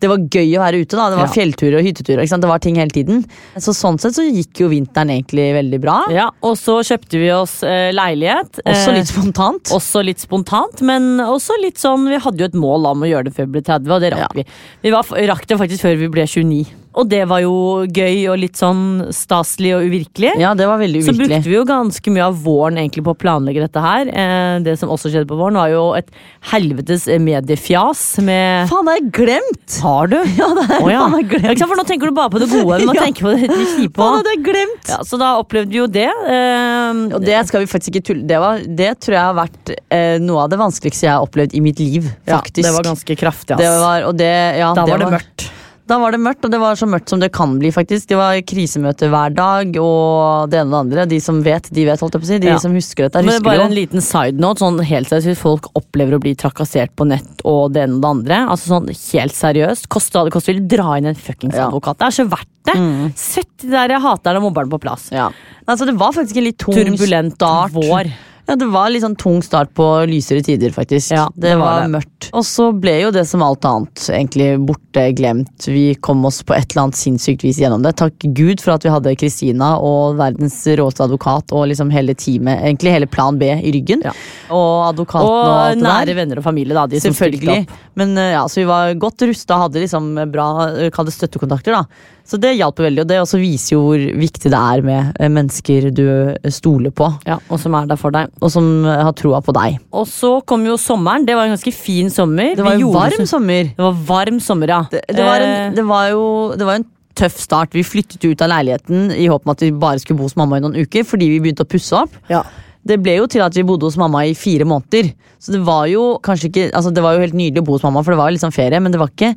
[0.00, 0.96] Det var gøy å være ute.
[0.96, 1.32] da Det var Ja.
[1.34, 2.26] fjellturer og hytteturer.
[2.40, 3.24] Det var ting hele tiden.
[3.56, 6.06] Så sånn sett så gikk jo vinteren egentlig veldig bra.
[6.10, 8.60] Ja, Og så kjøpte vi oss eh, leilighet.
[8.64, 9.64] Også Eh, litt spontant.
[9.70, 13.24] Også litt spontant, men også litt sånn Vi hadde jo et mål om å gjøre
[13.24, 14.28] det før vi ble 30, og det rakk Ja.
[14.34, 14.44] vi.
[14.82, 16.66] Vi var, rakk det faktisk før vi ble 29.
[16.98, 17.52] Og det var jo
[17.86, 20.32] gøy og litt sånn staselig og uvirkelig.
[20.42, 21.14] Ja, det var veldig uvirkelig.
[21.14, 24.10] Så brukte vi jo ganske mye av våren egentlig på å planlegge dette her.
[24.10, 26.08] Eh, det som også skjedde på våren, var jo et
[26.50, 29.76] helvetes mediefjas med Faen, det har jeg glemt!
[29.84, 30.16] Har du?
[30.40, 31.04] Ja, det er, oh, ja.
[31.04, 31.62] faen meg glemt.
[31.70, 33.04] For nå tenker du bare på det gode, men nå Ja.
[33.06, 34.90] tenker på det kjipe Faen, det er glemt!
[34.90, 36.08] Ja, så da opplevde vi jo det.
[36.10, 39.72] Eh, Og det skal vi faktisk ikke tulle det, var, det tror jeg har vært
[39.94, 42.10] eh, noe av det vanskeligste jeg har opplevd i mitt liv.
[42.26, 42.64] faktisk.
[42.64, 43.62] ja, det var ganske kraftig, ass.
[43.62, 45.46] Det var, og det, ja, da var det mørkt.
[45.90, 47.72] Da var det mørkt, og det var så mørkt som det kan bli.
[47.74, 51.06] faktisk Det var krisemøter hver dag, og det ene og det andre.
[51.10, 51.98] De som vet, de vet.
[51.98, 52.58] holdt jeg på å si De Ja.
[52.62, 53.42] som husker dette, Men det.
[53.42, 57.08] bare en liten side note, sånn helt seriøst, hvis folk opplever å bli trakassert på
[57.10, 60.54] nett og det ene og det andre, altså sånn helt seriøst, koste hva det koste
[60.54, 61.66] vil dra inn en fuckings Ja.
[61.68, 61.98] advokat.
[61.98, 63.16] Det er så verdt det.
[63.16, 65.10] Sett de der haterne og mobberne på plass.
[65.10, 65.30] Ja.
[65.66, 67.72] Altså, det var faktisk en litt tung Turbulent start.
[67.72, 68.12] vår.
[68.50, 71.12] Ja, det var litt sånn tung start på lysere tider, faktisk.
[71.14, 71.92] Ja, det, det var det.
[71.92, 72.30] mørkt.
[72.34, 75.68] Og så ble jo det som alt annet egentlig borte, glemt.
[75.70, 77.94] Vi kom oss på et eller annet sinnssykt vis gjennom det.
[78.00, 82.58] Takk Gud for at vi hadde Kristina og verdens råeste advokat og liksom hele teamet,
[82.64, 84.02] egentlig hele Plan B i ryggen.
[84.06, 84.14] Ja.
[84.50, 86.18] Og advokaten og, Og alt det nære der.
[86.18, 86.88] venner og familie, da.
[86.90, 87.60] De Selvfølgelig.
[88.00, 91.78] Men eh, ja, så vi var godt rusta, hadde liksom bra eh, støttekontakter.
[91.78, 91.84] da
[92.26, 95.30] Så det hjalp veldig, og det også viser jo hvor viktig det er med eh,
[95.30, 96.06] mennesker du
[96.50, 98.30] stoler på, Ja, og som er der for deg.
[98.40, 99.76] Og som eh, har troa på deg.
[99.96, 101.26] Og så kom jo sommeren.
[101.28, 102.54] Det var en ganske fin sommer.
[102.56, 103.68] Det var en varm sommer.
[103.76, 104.80] Det var varm sommer, ja.
[104.90, 106.24] Det, det, var Eh, en, det, var jo,
[106.56, 106.88] det var en
[107.20, 107.74] tøff start.
[107.76, 110.58] Vi flyttet ut av leiligheten i håp om at vi bare skulle bo hos mamma
[110.60, 112.16] i noen uker, fordi vi begynte å pusse opp.
[112.32, 112.44] ja.
[112.80, 115.10] Det ble jo til at vi bodde hos mamma i fire måneder.
[115.36, 117.82] Så det var jo kanskje ikke Altså det var jo helt nydelig å bo hos
[117.84, 119.34] mamma, for det var jo sånn ferie, men det var ikke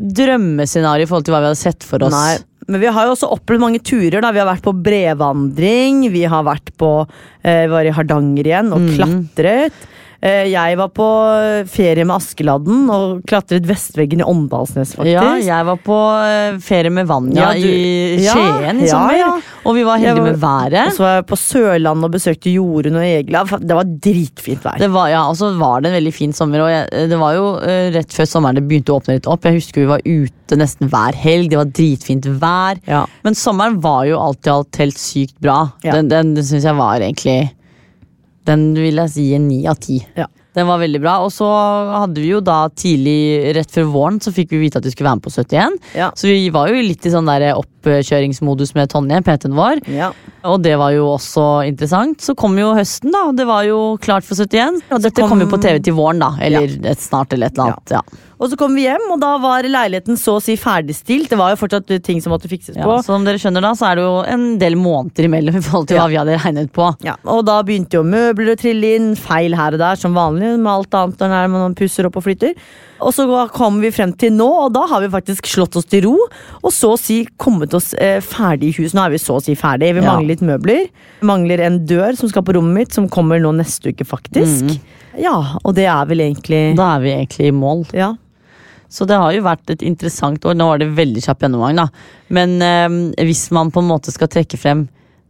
[0.00, 2.14] drømmescenario i forhold til hva vi hadde sett for oss.
[2.14, 2.38] Nei,
[2.70, 4.20] men vi har jo også opplevd mange turer.
[4.22, 6.92] da Vi har vært på brevandring, vi har vært på
[7.42, 9.88] eh, var i Hardanger igjen og klatret.
[10.20, 11.04] Eh, jeg var på
[11.72, 15.14] ferie med Askeladden og klatret vestveggen i Åndalsnes, faktisk.
[15.14, 15.96] Ja, jeg var på
[16.26, 18.34] eh, ferie med Vanja Ja, du- i Ja,
[18.74, 19.16] i sommer.
[19.16, 19.30] ja.
[19.64, 20.86] Og vi var heldige var- med været.
[20.88, 23.32] Og så var jeg på Sørlandet og besøkte Jorunn og Egil.
[23.64, 24.76] Det var dritfint vær.
[24.78, 27.32] Det var, ja, og så var det en veldig fin sommer, og jeg, det var
[27.34, 29.42] jo eh, rett før sommeren det begynte å åpne litt opp.
[29.48, 32.76] Jeg husker vi var ute nesten hver helg, det var dritfint vær.
[33.24, 35.70] Men sommeren var jo alt i alt helt sykt bra.
[35.82, 37.50] Den, den, den syns jeg var egentlig
[38.50, 40.00] Den vil jeg si en ni av ti.
[40.18, 40.26] Ja.
[40.58, 41.12] Den var veldig bra.
[41.22, 44.86] Og så hadde vi jo da tidlig, rett før våren, så fikk vi vite at
[44.88, 45.76] vi skulle være med på 71.
[45.94, 46.08] Ja.
[46.18, 49.82] Så vi var jo litt i sånn der oppkjøringsmodus med Tonje, PT-en vår.
[49.94, 50.10] Ja.
[50.50, 52.18] Og det var jo også interessant.
[52.24, 53.26] Så kom jo høsten, da.
[53.30, 54.80] Og det var jo klart for 71.
[54.90, 56.32] Og dette kom, kom- jo på TV til våren, da.
[56.42, 57.94] Eller et snart, eller et eller annet.
[58.00, 58.02] Ja.
[58.40, 61.28] Og så kom vi hjem, og da var leiligheten så å si ferdigstilt.
[61.28, 62.94] Det var jo fortsatt ting som måtte fikses på.
[63.04, 65.90] Så som dere skjønner da, så er det jo en del måneder imellom i forhold
[65.90, 66.86] til hva vi hadde regnet på.
[67.04, 70.54] Ja, og da begynte jo møbler å trille inn, feil her og der, som vanlig
[70.56, 72.56] med alt annet når man pusser opp og flytter.
[73.00, 76.06] Og så kom vi frem til nå, og da har vi faktisk slått oss til
[76.08, 76.14] ro,
[76.62, 78.96] og så å si kommet oss eh, ferdig i hus.
[78.96, 79.92] Nå er vi så å si ferdig.
[79.96, 80.14] Vi Ja.
[80.14, 80.88] mangler litt møbler.
[81.20, 84.78] Mangler en dør som skal på rommet mitt, som kommer nå neste uke, faktisk.
[85.20, 87.84] Ja, og det er vel egentlig Da er vi egentlig i mål.
[87.92, 88.14] Ja.
[88.90, 90.56] Så det har jo vært et interessant år.
[90.58, 91.86] Nå var det veldig kjapp gjennomgang, da.
[92.34, 94.88] Men eh, hvis man på en måte skal trekke frem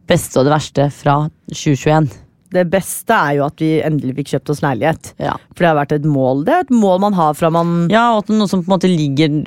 [0.09, 1.21] beste og det verste fra
[1.53, 2.09] 2021
[2.51, 5.11] Det beste er jo at vi endelig fikk kjøpt oss leilighet.
[5.23, 5.37] Ja.
[5.55, 6.41] For det har vært et mål.
[6.47, 8.73] Det er et mål man har fra man Ja, og at noe som på en
[8.75, 9.37] måte ligger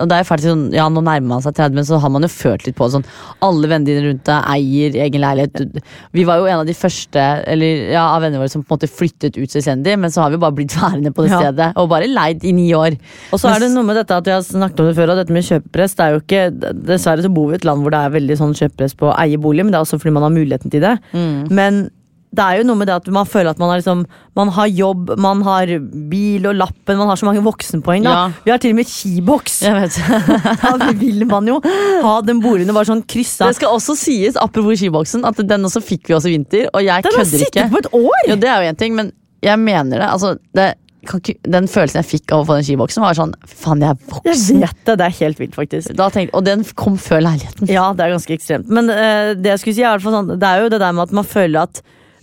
[0.00, 2.24] Og det er faktisk sånn, ja Nå nærmer man seg 30, men så har man
[2.24, 3.04] jo følt litt på sånn
[3.44, 5.78] Alle vennene dine rundt deg eier egen leilighet.
[6.16, 8.78] Vi var jo en av de første Eller ja, av vennene våre som på en
[8.78, 11.42] måte flyttet ut selvstendig, men så har vi bare blitt værende på det Ja.
[11.44, 12.96] stedet og bare leid i ni år.
[13.32, 15.20] Og så er det noe med dette at jeg har snakket om det før, og
[15.20, 15.94] dette med kjøpepress.
[15.98, 16.42] Det er jo ikke,
[16.88, 19.16] dessverre så bor vi i et land hvor det er veldig sånn kjøpepress på å
[19.20, 20.94] eie bolig, men det er også fordi man har muligheten til det.
[21.12, 21.46] Mm.
[21.54, 21.80] Men
[22.28, 24.02] det er jo noe med det at man føler at man har, liksom,
[24.36, 25.70] man har jobb, man har
[26.10, 28.04] bil og lappen, man har så mange voksenpoeng.
[28.04, 28.28] Ja.
[28.44, 29.60] Vi har til og med skiboks!
[29.64, 31.60] Da vil man jo
[32.04, 33.48] ha den boligen bare sånn kryssa.
[33.48, 36.84] Det skal også sies, apropos skiboksen, at den også fikk vi også i vinter, og
[36.84, 37.46] jeg Den kødder ikke.
[37.46, 38.20] sittet på et år!
[38.28, 39.14] Jo, det er jo en ting, men
[39.44, 40.10] jeg mener det.
[40.10, 40.74] Altså, det
[41.06, 44.00] ikke, den følelsen jeg fikk av å få den skiboksen, var sånn Faen, jeg er
[44.10, 44.58] voksen!
[44.58, 45.94] Jeg vet det, det er helt vilt, faktisk.
[45.94, 47.70] Tenkte, og den kom før leiligheten.
[47.70, 48.68] Ja, det er ganske ekstremt.
[48.72, 50.82] Men uh, det jeg skulle si er i hvert fall sånn, det er jo det
[50.82, 51.80] der med at man føler at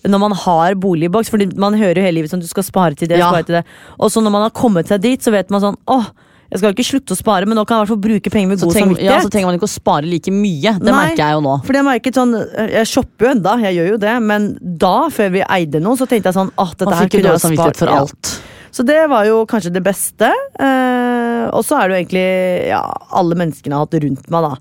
[0.08, 3.08] når man har boligboks, fordi man hører jo hele livet sånn du skal spare til
[3.12, 3.32] det, Ja.
[3.32, 3.66] spare til det.
[4.00, 6.08] Og så når man har kommet seg dit, så vet man sånn åh,
[6.52, 8.32] jeg skal jo ikke slutte å spare, men nå kan jeg i hvert fall bruke
[8.32, 9.12] penger med Så, god tenk, samvittighet.
[9.12, 10.74] ja, så trenger man ikke å spare like mye.
[10.78, 10.94] Det Nei.
[11.02, 11.56] merker jeg jo nå.
[11.66, 12.34] Fordi jeg merket sånn,
[12.72, 16.06] Jeg shopper jo enda, jeg gjør jo det, men da, før vi eide noe, så
[16.08, 18.00] tenkte jeg sånn åh, dette her kunne jeg spart for ja.
[18.06, 18.42] alt.
[18.72, 20.30] Så det var jo kanskje det beste.
[20.60, 22.82] Eh, og så er det jo egentlig ja,
[23.12, 24.56] alle menneskene jeg har hatt rundt meg, da.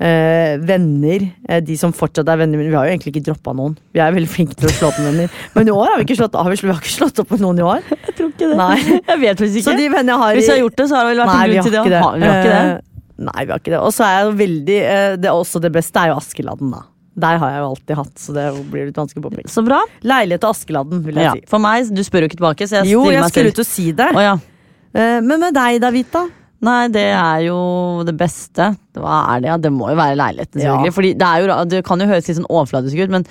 [0.00, 2.56] Eh, venner, eh, de som fortsatt er venner.
[2.64, 3.74] Vi har jo egentlig ikke droppa noen.
[3.92, 5.34] Vi er veldig flinke til å slå opp med venner.
[5.54, 7.40] Men i år har vi ikke slått, har vi, vi har ikke slått opp med
[7.44, 7.82] noen i år.
[8.08, 8.56] Jeg tror ikke det.
[8.56, 8.78] Nei.
[9.10, 10.96] Jeg vet faktisk Så de vennene jeg har i- Hvis jeg har gjort det, så
[10.96, 11.82] har det vel vært Nei, en grunn til det.
[11.84, 12.00] ikke det.
[12.06, 12.62] Ha- Vi har ikke det.
[12.70, 12.80] Eh,
[13.20, 13.80] Nei, vi har ikke det.
[13.84, 16.80] Og så er jeg veldig eh, det, er også det beste er jo Askeladden, da.
[17.20, 19.50] Der har jeg jo alltid hatt, så det blir litt vanskelig på påpeke.
[19.52, 19.82] Så bra.
[20.08, 21.32] Leilighet til Askeladden, vil jeg Ja.
[21.36, 21.44] si.
[21.50, 23.58] For meg, du spør jo ikke tilbake, så jeg Jo, stiller jeg meg skulle ut
[23.60, 24.08] og si det.
[24.16, 24.34] Oh, ja.
[24.94, 26.22] Eh, men med deg, Davita?
[26.62, 27.58] Nei, det er jo
[28.04, 28.66] det beste.
[29.00, 29.48] Hva er det?
[29.48, 30.74] Ja, det må jo være leiligheten, Ja.
[30.76, 30.92] selvfølgelig.
[30.98, 33.24] Fordi det, jo, det kan jo høres litt sånn overfladisk ut, men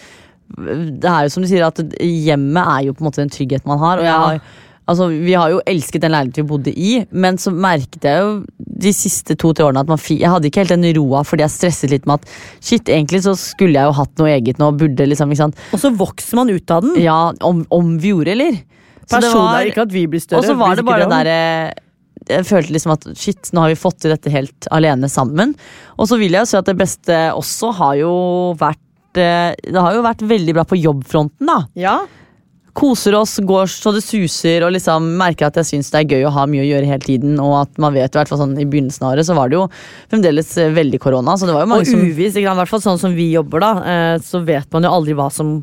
[1.00, 3.70] det er jo som du sier, at hjemmet er jo på en måte den tryggheten
[3.70, 4.00] man har.
[4.02, 4.42] Og jeg har
[4.90, 8.44] Altså, Vi har jo elsket den leiligheten vi bodde i, men så merket jeg jo
[8.58, 12.08] de siste to-tre årene at jeg hadde ikke helt den roa fordi jeg stresset litt
[12.10, 12.26] med at
[12.60, 14.72] shit, egentlig så skulle jeg jo hatt noe eget nå.
[14.76, 15.56] burde liksom, ikke sant?
[15.78, 16.96] Og så vokser man ut av den.
[17.04, 18.58] Ja, om, om vi gjorde, eller?
[19.06, 20.40] Personlig var- ikke at vi blir større.
[20.42, 21.74] Og så var det bare det derre
[22.28, 25.56] Jeg følte liksom at shit, nå har vi fått til dette helt alene sammen.
[25.98, 28.14] Og så vil jeg jo si at det beste også har jo
[28.60, 31.62] vært eh, Det har jo vært veldig bra på jobbfronten, da.
[31.80, 32.00] Ja,
[32.80, 36.28] Koser oss, går så det suser og liksom merker at jeg syns det er gøy
[36.30, 37.34] å ha mye å gjøre hele tiden.
[37.42, 39.58] Og at man vet i hvert fall sånn i begynnelsen av året så var det
[39.58, 39.66] jo
[40.12, 41.36] fremdeles eh, veldig korona.
[41.36, 43.66] Så det var jo og mange som uvisst, i hvert fall sånn som vi jobber
[43.66, 45.58] da, eh, så vet man jo aldri hva som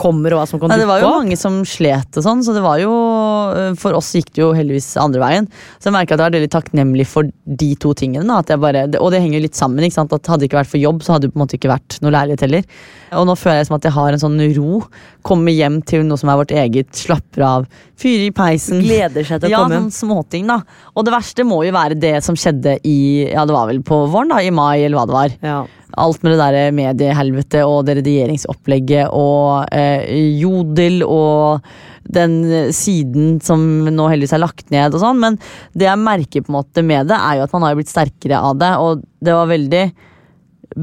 [0.00, 1.20] kommer og hva som kan Nei, det var jo opp.
[1.22, 4.48] mange som slet og sånn, så det var jo øh, For oss gikk det jo
[4.56, 5.46] heldigvis andre veien.
[5.78, 7.28] Så jeg merka at jeg var veldig takknemlig for
[7.62, 8.26] de to tingene.
[8.26, 9.84] Da, at jeg bare, og det henger jo litt sammen.
[9.86, 10.14] ikke sant?
[10.16, 11.98] At Hadde det ikke vært for jobb, så hadde det på en måte ikke vært
[12.02, 12.66] noe leilighet heller.
[13.14, 14.80] Og nå føler jeg som at jeg har en sånn ro.
[15.22, 17.68] Kommer hjem til noe som er vårt eget, slapper av,
[18.00, 18.82] fyrer i peisen.
[18.82, 20.58] Gleder seg til å ja, komme Ja, sånn småting, da.
[20.98, 22.98] Og det verste må jo være det som skjedde i
[23.30, 25.38] Ja, det var vel på våren, da, i mai, eller hva det var.
[25.44, 25.62] Ja.
[25.96, 30.06] Alt med det der mediehelvete og det regjeringsopplegget og eh,
[30.40, 31.64] Jodel og
[32.04, 32.40] den
[32.74, 35.20] siden som nå heldigvis er lagt ned og sånn.
[35.22, 35.38] Men
[35.72, 38.40] det jeg merker på en måte med det, er jo at man har blitt sterkere
[38.44, 38.72] av det.
[38.82, 39.84] Og det var veldig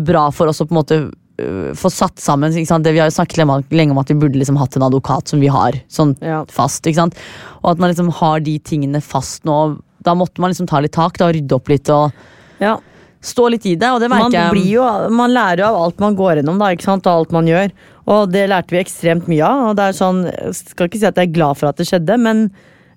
[0.07, 0.97] bra for oss å på en måte
[1.41, 2.53] øh, få satt sammen.
[2.55, 3.41] Det, vi har jo snakket
[3.71, 6.43] lenge om- at vi burde liksom hatt en advokat som vi har sånn Ja.
[6.49, 6.87] fast.
[6.87, 9.79] Og at man liksom har de tingene fast nå.
[10.01, 12.11] Da måtte man liksom ta litt tak, da, rydde opp litt og
[12.59, 12.77] Ja.
[13.21, 13.91] Stå litt i det.
[13.93, 16.71] Og det Man, merker blir jo, man lærer jo av alt man går gjennom, da,
[16.73, 17.07] ikke sant?
[17.07, 17.71] og alt man gjør.
[18.11, 19.71] Og det lærte vi ekstremt mye av.
[19.71, 21.87] Og det er sånn, jeg skal ikke si at jeg er glad for at det
[21.89, 22.47] skjedde, men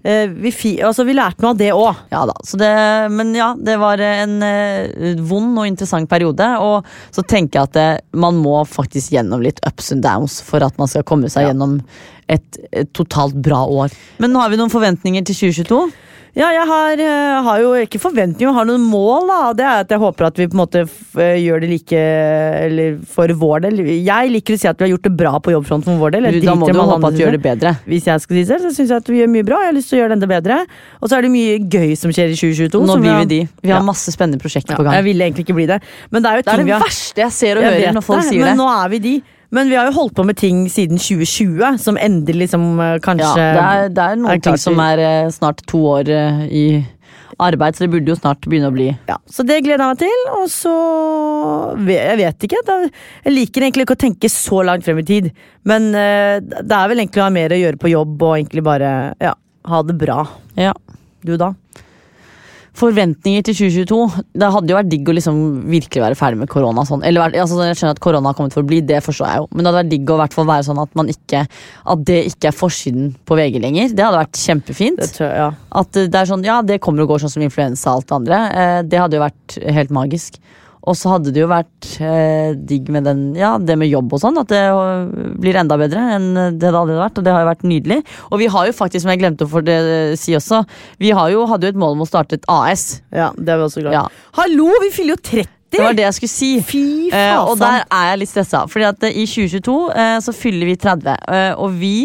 [0.00, 0.52] eh, vi,
[0.84, 2.00] altså, vi lærte noe av det òg.
[2.14, 2.72] Ja da, så det,
[3.14, 6.48] men ja, det var en eh, vond og interessant periode.
[6.64, 7.88] Og så tenker jeg at det,
[8.24, 11.78] man må faktisk gjennom litt ups and downs for at man skal komme seg gjennom
[12.32, 13.92] et, et totalt bra år.
[14.24, 15.84] Men nå har vi noen forventninger til 2022.
[16.34, 19.28] Ja, jeg har, eh, har jo ikke forventninger, men har noen mål.
[19.28, 21.92] da Det er at Jeg håper at vi på en måte eh, gjør det like
[21.94, 23.76] Eller for vår del.
[24.02, 26.26] Jeg liker å si at vi har gjort det bra på jobbfronten for vår del.
[26.34, 27.76] Du, Da må du håpe at vi gjør det bedre.
[27.86, 29.60] Hvis jeg skal si det, så syns jeg at vi gjør mye bra.
[29.62, 30.58] Jeg har lyst til å gjøre det enda bedre.
[31.00, 32.82] Og så er det mye gøy som skjer i 2022.
[32.82, 33.48] Nå blir har- vi de.
[33.62, 33.86] Vi har Ja.
[33.86, 34.94] masse spennende prosjekter Ja, på gang.
[34.98, 35.80] jeg ville egentlig ikke bli det.
[36.10, 38.30] Men det er jo Det er det verste jeg ser og hører når folk det,
[38.32, 38.58] sier men det.
[38.58, 39.22] nå er vi de.
[39.54, 43.30] Men vi har jo holdt på med ting siden 2020, som endelig liksom eh, kanskje
[43.38, 46.44] Ja, det, er, det er noen er ting som er eh, snart to år eh,
[46.50, 46.64] i
[47.42, 50.02] arbeid, så det burde jo snart begynne å bli ja, Så det gleder jeg meg
[50.02, 50.26] til.
[50.36, 50.74] Og så
[51.90, 52.62] Jeg vet ikke.
[52.66, 52.76] Da,
[53.26, 55.30] jeg liker egentlig ikke å tenke så langt frem i tid.
[55.66, 58.64] Men eh, det er vel egentlig å ha mer å gjøre på jobb og egentlig
[58.66, 58.90] bare
[59.22, 59.34] ja,
[59.70, 60.22] ha det bra.
[60.58, 60.74] Ja.
[61.24, 61.54] Du da?
[62.74, 64.24] Forventninger til 2022.
[64.34, 65.36] Det hadde jo vært digg å liksom
[65.70, 66.82] virkelig være ferdig med korona.
[66.88, 67.04] Sånn.
[67.06, 69.46] Eller, altså, jeg skjønner at korona har kommet for å bli, det forstår jeg jo.
[69.52, 71.44] Men det hadde vært digg å hvert være sånn at, man ikke,
[71.94, 73.94] at det ikke er forsiden på VG lenger.
[73.94, 74.98] Det hadde vært kjempefint.
[74.98, 75.48] Det tror jeg, ja.
[75.84, 78.18] At det er sånn, ja, det kommer og går sånn som influensa og alt det
[78.18, 78.42] andre.
[78.50, 80.42] Eh, det hadde jo vært helt magisk.
[80.84, 84.20] Og så hadde det jo vært eh, digg med den, ja, det med jobb og
[84.20, 84.36] sånn.
[84.42, 87.18] At det øh, blir enda bedre enn det det hadde vært.
[87.20, 88.00] Og det har jo vært nydelig.
[88.30, 89.78] Og vi har jo faktisk, som jeg glemte å det,
[90.20, 90.60] si også,
[91.00, 93.00] vi har jo, hadde jo et mål om å starte et AS.
[93.14, 93.96] ja, det er vi også glad.
[93.96, 94.04] Ja.
[94.36, 95.50] Hallo, vi fyller jo 30!
[95.74, 96.48] Det var det jeg skulle si.
[96.62, 97.48] Fy Eh, faen!
[97.50, 98.60] og der er jeg litt stressa.
[98.70, 101.08] Fordi at eh, i 2022 eh, så fyller vi 30.
[101.34, 101.96] eh, og vi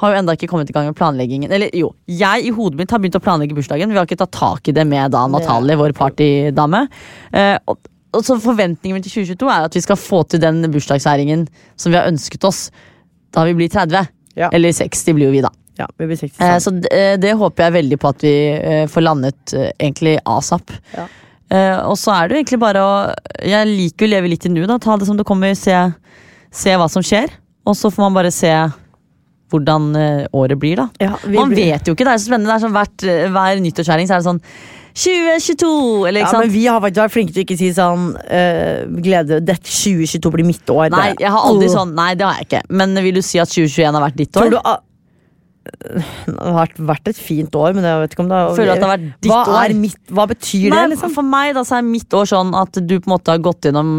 [0.00, 1.52] har jo enda ikke kommet i gang med planleggingen.
[1.54, 3.92] Eller jo, jeg i hodet mitt har begynt å planlegge bursdagen.
[3.92, 6.84] Vi har ikke tatt tak i det med da Natalie, vår partydame.
[7.30, 7.78] Eh, og,
[8.14, 11.46] og så Forventningen min til 2022 er at vi skal få til den bursdagsfeiringen
[11.78, 12.66] som vi har ønsket oss
[13.34, 14.10] da vi blir 30.
[14.38, 14.50] Ja.
[14.54, 15.50] Eller 60 blir jo vi, da.
[15.78, 18.34] Ja, vi blir 60 Eh, så det, eh, det håper jeg veldig på at vi
[18.54, 20.74] eh, får landet eh, egentlig asap.
[20.94, 21.06] Ja.
[21.54, 22.92] Eh, og så er det jo egentlig bare å
[23.44, 25.74] Jeg liker å leve litt i nu, da, Ta det som det kommer, se,
[26.50, 27.30] se hva som skjer.
[27.64, 28.50] Og så får man bare se
[29.52, 30.88] hvordan eh, året blir, da.
[31.00, 32.50] Ja, man blir- vet jo ikke, det er så spennende.
[32.50, 34.42] Det er sånn hvert, eh, Hver nyttårskjæring så er det sånn
[34.94, 36.06] 2022!
[36.08, 39.00] Eller Ja, ikke men vi har faktisk vært flinke til å ikke si sånn uh,
[39.02, 40.88] Glede dette 2022 blir mitt år.
[40.94, 42.60] Nei, jeg har aldri sånn, nei, det har jeg ikke.
[42.70, 44.46] Men vil du si at 2021 har vært ditt år?
[44.46, 44.60] Tror du
[45.64, 49.04] Det har vært, et fint år, men jeg vet ikke om det det har vært
[49.24, 49.74] ditt hva år?
[49.78, 51.12] Mitt, hva betyr Nei, det, liksom?
[51.14, 53.68] For meg da, så er mitt år sånn at du på en måte har gått
[53.68, 53.94] gjennom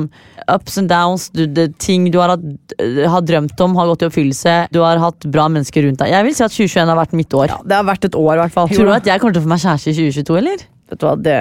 [0.51, 1.28] ups and downs.
[1.34, 4.55] Du, det, ting du har, øh, har drømt om, har gått i oppfyllelse.
[4.76, 6.13] Du har hatt bra mennesker rundt deg.
[6.13, 7.49] Jeg vil si at 2021 har vært mitt år.
[7.55, 8.70] Ja, det har vært et år, i hvert fall.
[8.74, 10.66] Tror du at jeg kommer til å få meg kjæreste i 2022, eller?
[10.91, 11.39] Vet du hva, det,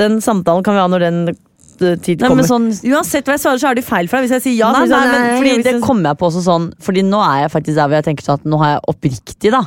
[0.00, 1.40] Den samtalen kan vi ha når den eh,
[1.78, 2.46] tid Nei, kommer.
[2.48, 4.28] sånn Uansett hva jeg svarer, så er det feil for deg.
[4.28, 6.68] Hvis jeg sier ja, nei, nei, det men fordi det kommer jeg på også sånn
[6.82, 9.52] Fordi nå er jeg faktisk der hvor jeg tenker sånn at nå har jeg oppriktig
[9.54, 9.64] da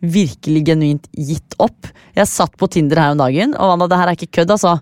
[0.00, 1.88] virkelig genuint gitt opp.
[2.16, 4.78] Jeg satt på Tinder her om dagen, og Anna, det her er ikke kødd, altså.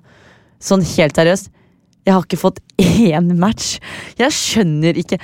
[0.63, 1.51] Sånn helt seriøst.
[2.07, 2.61] Jeg har ikke fått
[3.11, 3.79] én match.
[4.19, 5.19] Jeg skjønner ikke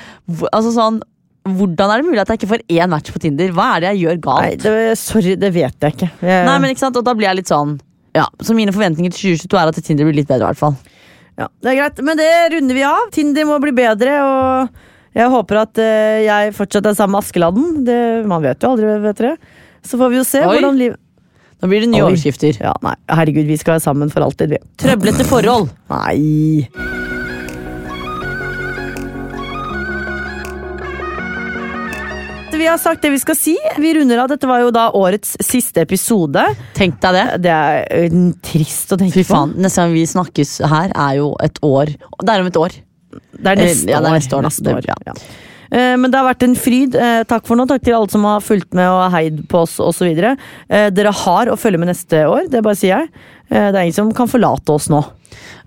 [0.50, 0.98] Altså sånn
[1.44, 3.50] Hvordan er det mulig at jeg ikke får én match på Tinder?
[3.52, 4.44] Hva er det jeg gjør galt?
[4.46, 6.08] Nei, det, sorry, det vet jeg ikke.
[6.24, 7.74] Jeg, Nei, men ikke sant, og da blir jeg litt sånn
[8.16, 10.78] Ja, Så mine forventninger til 2022 er at Tinder blir litt bedre, i hvert fall.
[11.40, 12.02] Ja, det er greit.
[12.06, 13.06] Men det runder vi av.
[13.14, 17.70] Tinder må bli bedre, og jeg håper at uh, jeg fortsatt er sammen med Askeladden.
[17.86, 19.36] Det, man vet jo aldri, vet dere.
[19.84, 20.52] Så får vi jo se Oi.
[20.56, 21.00] hvordan livet
[21.62, 22.58] Nå blir det nye overskrifter.
[22.60, 24.60] Ja, nei, herregud, vi skal være sammen for alltid, vi.
[24.82, 25.70] Trøblete forhold.
[25.88, 26.93] Nei.
[32.64, 33.52] Vi har sagt det vi skal si.
[33.76, 34.28] Vi runder av.
[34.32, 36.40] Dette var jo da årets siste episode.
[36.72, 37.24] Tenk deg det.
[37.44, 38.14] Det er
[38.46, 41.92] trist å tenke Fy faen, Neste gang vi snakkes her, er jo et år.
[42.22, 42.76] Det er om et år.
[43.36, 44.16] Det er neste, Eh, ja, det er år.
[44.16, 44.46] neste år.
[44.48, 45.14] Neste år, ja.
[45.76, 46.94] Eh, Men det har vært en fryd.
[46.96, 47.66] Eh, Takk for nå.
[47.68, 50.14] Takk til alle som har fulgt med og heid på oss osv.
[50.16, 53.08] Dere har å følge med neste år, det bare sier jeg.
[53.50, 55.04] Det er ingen som kan forlate oss nå.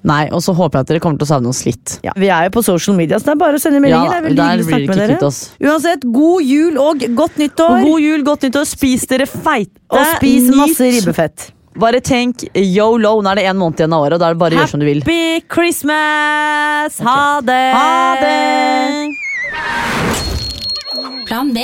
[0.04, 2.00] Nei, Og så håper jeg at dere kommer til å savne oss litt.
[2.06, 4.06] Ja, vi er jo på social media, så det er bare å sende meldinger.
[4.06, 5.28] Ja, det er veldig hyggelig å snakke med dere.
[5.28, 5.40] oss.
[5.60, 7.76] Uansett, god jul og godt nyttår!
[7.82, 8.66] Og god jul, godt nyttår.
[8.70, 9.74] Spis dere feite.
[9.90, 10.56] Og spis Nyt.
[10.62, 11.48] masse ribbefett.
[11.78, 13.22] Bare tenk yolo.
[13.22, 14.72] Nå er det en måned igjen av året, og da er det bare å gjøre
[14.72, 15.02] som du vil.
[15.02, 16.98] Happy Christmas!
[17.06, 17.74] Ha det!
[17.74, 19.12] Ha det!
[21.28, 21.60] Plan B.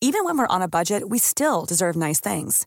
[0.00, 2.66] Even when we're on a budget, we still deserve nice things.